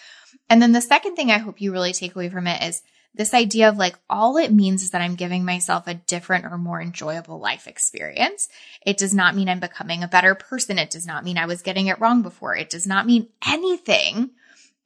And 0.52 0.62
then 0.62 0.72
the 0.72 0.82
second 0.82 1.16
thing 1.16 1.32
I 1.32 1.40
hope 1.40 1.62
you 1.62 1.72
really 1.72 1.94
take 1.94 2.14
away 2.16 2.30
from 2.30 2.46
it 2.46 2.62
is 2.62 2.84
this 3.16 3.34
idea 3.34 3.70
of 3.70 3.78
like 3.78 3.96
all 4.10 4.38
it 4.38 4.52
means 4.52 4.82
is 4.82 4.92
that 4.92 5.02
I'm 5.02 5.16
giving 5.16 5.46
myself 5.46 5.88
a 5.88 5.94
different 5.94 6.46
or 6.46 6.58
more 6.58 6.82
enjoyable 6.82 7.40
life 7.40 7.68
experience. 7.68 8.50
It 8.86 8.98
does 8.98 9.14
not 9.14 9.36
mean 9.36 9.50
I'm 9.50 9.60
becoming 9.60 10.04
a 10.04 10.08
better 10.08 10.34
person. 10.34 10.80
It 10.80 10.90
does 10.90 11.06
not 11.06 11.24
mean 11.24 11.38
I 11.38 11.46
was 11.46 11.62
getting 11.62 11.88
it 11.88 12.00
wrong 12.00 12.24
before. 12.24 12.56
It 12.56 12.70
does 12.70 12.88
not 12.88 13.06
mean 13.06 13.28
anything 13.48 14.32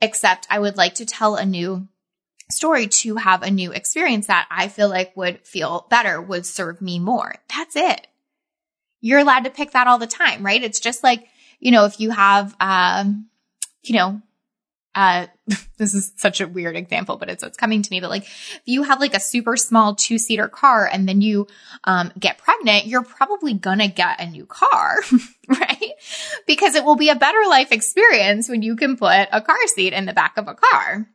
except 0.02 0.48
I 0.50 0.60
would 0.60 0.78
like 0.78 0.96
to 0.96 1.06
tell 1.06 1.36
a 1.36 1.46
new 1.46 1.88
story 2.50 2.88
to 2.88 3.16
have 3.16 3.44
a 3.44 3.52
new 3.52 3.72
experience 3.72 4.28
that 4.28 4.48
I 4.50 4.68
feel 4.68 4.90
like 4.90 5.16
would 5.16 5.46
feel 5.46 5.86
better, 5.90 6.22
would 6.22 6.46
serve 6.46 6.82
me 6.82 7.00
more. 7.00 7.36
That's 7.56 7.76
it. 7.76 8.08
You're 9.00 9.20
allowed 9.20 9.44
to 9.46 9.50
pick 9.50 9.72
that 9.72 9.88
all 9.88 10.00
the 10.00 10.08
time, 10.08 10.46
right? 10.46 10.64
It's 10.64 10.80
just 10.80 11.04
like, 11.04 11.28
you 11.60 11.72
know, 11.72 11.86
if 11.86 12.00
you 12.00 12.10
have, 12.10 12.56
um, 12.60 13.28
you 13.84 13.96
know, 13.96 14.22
uh, 14.98 15.28
this 15.78 15.94
is 15.94 16.12
such 16.18 16.42
a 16.42 16.48
weird 16.48 16.76
example, 16.76 17.18
but 17.18 17.30
it's, 17.30 17.46
coming 17.56 17.84
to 17.84 17.92
me. 17.92 18.02
But 18.02 18.10
like, 18.10 18.24
if 18.24 18.62
you 18.66 18.84
have 18.84 19.00
like 19.00 19.14
a 19.16 19.20
super 19.20 19.56
small 19.56 19.96
two 19.96 20.18
seater 20.18 20.48
car 20.48 20.90
and 20.92 21.08
then 21.08 21.22
you, 21.22 21.48
um, 21.84 22.12
get 22.20 22.40
pregnant, 22.40 22.88
you're 22.88 23.04
probably 23.04 23.54
gonna 23.54 23.88
get 23.88 24.20
a 24.20 24.26
new 24.26 24.46
car, 24.48 24.98
right? 25.48 25.94
Because 26.48 26.76
it 26.76 26.84
will 26.84 26.96
be 26.96 27.10
a 27.10 27.16
better 27.16 27.42
life 27.48 27.72
experience 27.72 28.50
when 28.50 28.64
you 28.64 28.76
can 28.76 28.98
put 28.98 29.28
a 29.32 29.42
car 29.42 29.68
seat 29.68 29.94
in 29.94 30.06
the 30.06 30.14
back 30.14 30.38
of 30.38 30.48
a 30.48 30.56
car. 30.56 31.08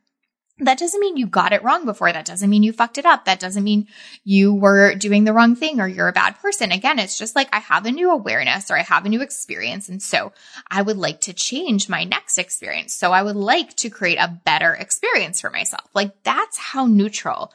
That 0.59 0.77
doesn't 0.77 0.99
mean 0.99 1.17
you 1.17 1.25
got 1.25 1.51
it 1.51 1.63
wrong 1.63 1.83
before. 1.83 2.13
That 2.13 2.25
doesn't 2.25 2.49
mean 2.49 2.61
you 2.61 2.73
fucked 2.73 2.99
it 2.99 3.05
up. 3.05 3.25
That 3.25 3.39
doesn't 3.39 3.63
mean 3.63 3.87
you 4.23 4.53
were 4.53 4.93
doing 4.93 5.23
the 5.23 5.33
wrong 5.33 5.55
thing 5.55 5.81
or 5.81 5.87
you're 5.87 6.07
a 6.07 6.13
bad 6.13 6.37
person. 6.39 6.71
Again, 6.71 6.99
it's 6.99 7.17
just 7.17 7.35
like 7.35 7.49
I 7.51 7.59
have 7.59 7.87
a 7.87 7.91
new 7.91 8.11
awareness 8.11 8.69
or 8.69 8.77
I 8.77 8.83
have 8.83 9.05
a 9.05 9.09
new 9.09 9.21
experience. 9.21 9.89
And 9.89 10.01
so 10.01 10.31
I 10.69 10.83
would 10.83 10.97
like 10.97 11.21
to 11.21 11.33
change 11.33 11.89
my 11.89 12.03
next 12.03 12.37
experience. 12.37 12.93
So 12.93 13.11
I 13.11 13.23
would 13.23 13.35
like 13.35 13.75
to 13.77 13.89
create 13.89 14.19
a 14.19 14.39
better 14.45 14.73
experience 14.73 15.41
for 15.41 15.49
myself. 15.49 15.89
Like 15.95 16.21
that's 16.21 16.59
how 16.59 16.85
neutral 16.85 17.51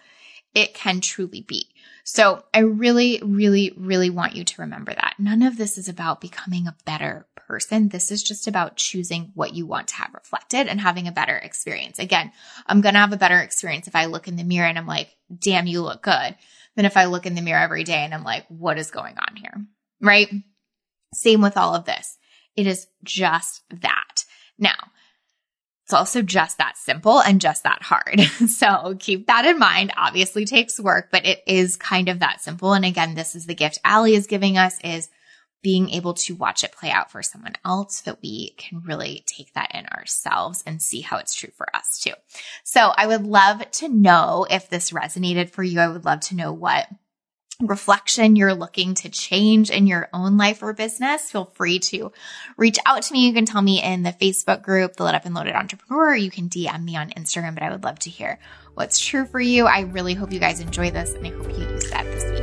it 0.53 0.75
can 0.75 1.01
truly 1.01 1.43
be. 1.43 1.69
So 2.03 2.43
I 2.53 2.61
really, 2.61 3.21
really, 3.23 3.75
really 3.77 4.11
want 4.11 4.35
you 4.35 4.43
to 4.43 4.63
remember 4.63 4.93
that. 4.93 5.15
None 5.19 5.43
of 5.43 5.57
this 5.57 5.79
is 5.79 5.89
about 5.89 6.21
becoming 6.21 6.67
a 6.67 6.75
better 6.85 7.27
person. 7.49 7.89
This 7.89 8.13
is 8.13 8.23
just 8.23 8.47
about 8.47 8.77
choosing 8.77 9.33
what 9.35 9.55
you 9.55 9.67
want 9.67 9.89
to 9.89 9.97
have 9.97 10.15
reflected 10.15 10.69
and 10.69 10.81
having 10.81 11.09
a 11.09 11.13
better 11.13 11.37
experience. 11.37 11.99
Again, 11.99 12.31
I'm 12.67 12.83
going 12.83 12.95
to 12.95 13.01
have 13.01 13.13
a 13.13 13.17
better 13.17 13.41
experience 13.41 13.89
if 13.89 13.97
I 13.97 14.05
look 14.05 14.29
in 14.29 14.37
the 14.37 14.45
mirror 14.45 14.69
and 14.69 14.79
I'm 14.79 14.87
like, 14.87 15.09
damn, 15.37 15.67
you 15.67 15.83
look 15.83 16.03
good, 16.03 16.37
than 16.77 16.85
if 16.85 16.97
I 16.97 17.07
look 17.07 17.27
in 17.27 17.35
the 17.35 17.43
mirror 17.43 17.61
every 17.61 17.83
day 17.83 18.05
and 18.05 18.15
I'm 18.15 18.23
like, 18.23 18.45
what 18.49 18.79
is 18.79 18.93
going 18.93 19.17
on 19.19 19.35
here? 19.35 19.67
Right? 20.01 20.31
Same 21.13 21.41
with 21.41 21.57
all 21.57 21.75
of 21.75 21.87
this. 21.87 22.19
It 22.55 22.67
is 22.67 22.87
just 23.03 23.63
that. 23.71 24.25
Now, 24.59 24.77
it's 25.85 25.95
also 25.95 26.21
just 26.21 26.59
that 26.59 26.77
simple 26.77 27.19
and 27.19 27.41
just 27.41 27.63
that 27.63 27.83
hard. 27.83 28.21
So 28.49 28.95
keep 28.99 29.27
that 29.29 29.47
in 29.47 29.59
mind. 29.59 29.93
Obviously 29.97 30.45
takes 30.45 30.79
work, 30.79 31.09
but 31.11 31.25
it 31.25 31.43
is 31.47 31.77
kind 31.77 32.11
of 32.11 32.19
that 32.19 32.43
simple. 32.43 32.75
And 32.75 32.85
again, 32.85 33.15
this 33.15 33.35
is 33.35 33.47
the 33.47 33.55
gift 33.55 33.79
Allie 33.85 34.15
is 34.15 34.27
giving 34.27 34.59
us 34.59 34.79
is 34.85 35.09
being 35.63 35.91
able 35.91 36.15
to 36.15 36.35
watch 36.35 36.63
it 36.63 36.73
play 36.73 36.91
out 36.91 37.11
for 37.11 37.23
someone 37.23 37.55
else 37.65 38.03
that 38.03 38.23
we 38.23 38.51
can 38.57 38.81
really 38.85 39.25
take 39.27 39.53
that 39.55 39.75
in 39.75 39.87
ourselves 39.87 40.63
and 40.67 40.81
see 40.81 41.01
how 41.01 41.19
it's 41.19 41.35
true 41.35 41.51
for 41.57 41.75
us 41.75 41.99
too. 41.99 42.13
So 42.65 42.93
I 42.97 43.07
would 43.07 43.25
love 43.25 43.69
to 43.73 43.89
know 43.89 44.47
if 44.49 44.71
this 44.71 44.93
resonated 44.93 45.51
for 45.51 45.63
you. 45.63 45.81
I 45.81 45.89
would 45.89 46.05
love 46.05 46.21
to 46.21 46.37
know 46.37 46.53
what 46.53 46.89
reflection 47.61 48.37
you're 48.37 48.55
looking 48.55 48.95
to 48.95 49.09
change 49.09 49.71
in 49.71 49.87
your 49.87 50.09
own 50.13 50.37
life 50.37 50.63
or 50.63 50.73
business, 50.73 51.31
feel 51.31 51.47
free 51.55 51.81
to 51.81 52.13
reach 52.57 52.79
out 52.87 53.03
to 53.03 53.13
me. 53.13 53.27
You 53.27 53.33
can 53.33 53.47
tell 53.47 53.63
me 53.63 53.83
in 53.83 54.05
the 54.05 54.13
Facebook 54.13 54.63
group, 54.63 54.95
The 54.95 55.05
Lit 55.05 55.17
Up 55.17 55.25
and 55.25 55.35
Loaded 55.35 55.55
Entrepreneur, 55.55 56.15
you 56.15 56.31
can 56.31 56.49
DM 56.49 56.85
me 56.85 56.97
on 56.97 57.11
Instagram, 57.11 57.55
but 57.55 57.65
I 57.65 57.71
would 57.71 57.83
love 57.83 57.99
to 58.01 58.11
hear 58.11 58.39
what's 58.75 59.01
true 59.01 59.27
for 59.27 59.41
you. 59.41 59.67
I 59.67 59.81
really 59.81 60.15
hope 60.15 60.33
you 60.33 60.39
guys 60.39 60.61
enjoy 60.61 60.91
this 60.91 61.15
and 61.15 61.27
I 61.27 61.31
hope 61.31 61.51
you 61.51 61.65
use 61.69 61.91
that 61.91 62.05
this 62.05 62.31
week. 62.31 62.38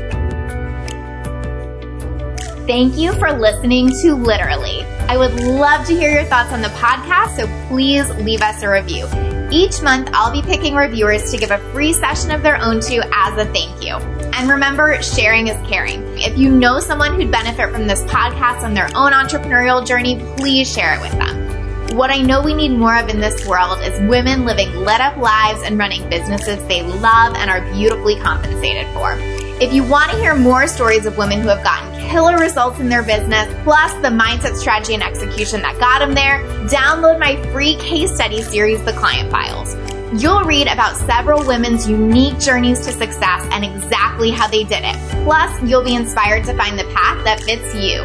Thank 2.67 2.97
you 2.97 3.13
for 3.13 3.31
listening 3.31 3.89
to 4.01 4.15
Literally. 4.15 4.81
I 5.07 5.17
would 5.17 5.35
love 5.35 5.85
to 5.85 5.95
hear 5.95 6.11
your 6.11 6.23
thoughts 6.23 6.51
on 6.51 6.63
the 6.63 6.69
podcast, 6.69 7.35
so 7.35 7.67
please 7.67 8.09
leave 8.15 8.41
us 8.41 8.63
a 8.63 8.69
review. 8.69 9.05
Each 9.51 9.83
month, 9.83 10.09
I'll 10.13 10.31
be 10.31 10.41
picking 10.41 10.73
reviewers 10.73 11.29
to 11.29 11.37
give 11.37 11.51
a 11.51 11.59
free 11.71 11.93
session 11.93 12.31
of 12.31 12.41
their 12.41 12.59
own 12.59 12.79
to 12.79 13.07
as 13.13 13.37
a 13.37 13.45
thank 13.53 13.85
you. 13.85 13.93
And 14.33 14.49
remember, 14.49 14.99
sharing 15.03 15.47
is 15.47 15.69
caring. 15.69 16.01
If 16.17 16.39
you 16.39 16.49
know 16.49 16.79
someone 16.79 17.13
who'd 17.13 17.29
benefit 17.29 17.71
from 17.71 17.85
this 17.85 18.01
podcast 18.05 18.63
on 18.63 18.73
their 18.73 18.89
own 18.95 19.11
entrepreneurial 19.11 19.85
journey, 19.85 20.19
please 20.35 20.67
share 20.67 20.95
it 20.95 21.01
with 21.01 21.11
them. 21.11 21.95
What 21.95 22.09
I 22.09 22.19
know 22.19 22.41
we 22.41 22.55
need 22.55 22.71
more 22.71 22.97
of 22.97 23.09
in 23.09 23.19
this 23.19 23.45
world 23.45 23.79
is 23.81 24.09
women 24.09 24.43
living 24.43 24.73
lit 24.75 25.01
up 25.01 25.17
lives 25.17 25.61
and 25.61 25.77
running 25.77 26.09
businesses 26.09 26.65
they 26.67 26.81
love 26.81 27.35
and 27.35 27.47
are 27.51 27.61
beautifully 27.73 28.19
compensated 28.19 28.91
for. 28.95 29.15
If 29.61 29.71
you 29.71 29.83
want 29.83 30.11
to 30.11 30.17
hear 30.17 30.35
more 30.35 30.67
stories 30.67 31.05
of 31.05 31.15
women 31.17 31.41
who 31.41 31.47
have 31.47 31.63
gotten 31.63 31.94
killer 32.09 32.37
results 32.37 32.79
in 32.79 32.89
their 32.89 33.03
business, 33.03 33.53
plus 33.63 33.93
the 33.95 34.09
mindset, 34.09 34.55
strategy, 34.55 34.93
and 34.93 35.03
execution 35.03 35.61
that 35.61 35.79
got 35.79 35.99
them 35.99 36.13
there, 36.13 36.39
download 36.67 37.19
my 37.19 37.41
free 37.51 37.75
case 37.75 38.13
study 38.13 38.41
series, 38.41 38.83
The 38.83 38.93
Client 38.93 39.31
Files. 39.31 39.75
You'll 40.21 40.43
read 40.43 40.67
about 40.67 40.95
several 40.95 41.45
women's 41.45 41.89
unique 41.89 42.39
journeys 42.39 42.79
to 42.85 42.91
success 42.91 43.47
and 43.51 43.65
exactly 43.65 44.31
how 44.31 44.47
they 44.47 44.63
did 44.63 44.83
it. 44.83 44.95
Plus, 45.25 45.61
you'll 45.63 45.83
be 45.83 45.95
inspired 45.95 46.45
to 46.45 46.55
find 46.55 46.79
the 46.79 46.85
path 46.93 47.23
that 47.25 47.41
fits 47.41 47.75
you. 47.75 48.03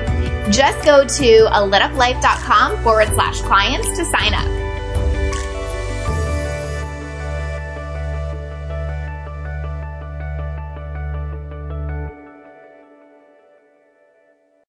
Just 0.52 0.84
go 0.84 1.06
to 1.06 1.46
a 1.56 1.60
lituplife.com 1.60 2.82
forward 2.82 3.08
slash 3.08 3.40
clients 3.42 3.96
to 3.96 4.04
sign 4.06 4.34
up. 4.34 4.59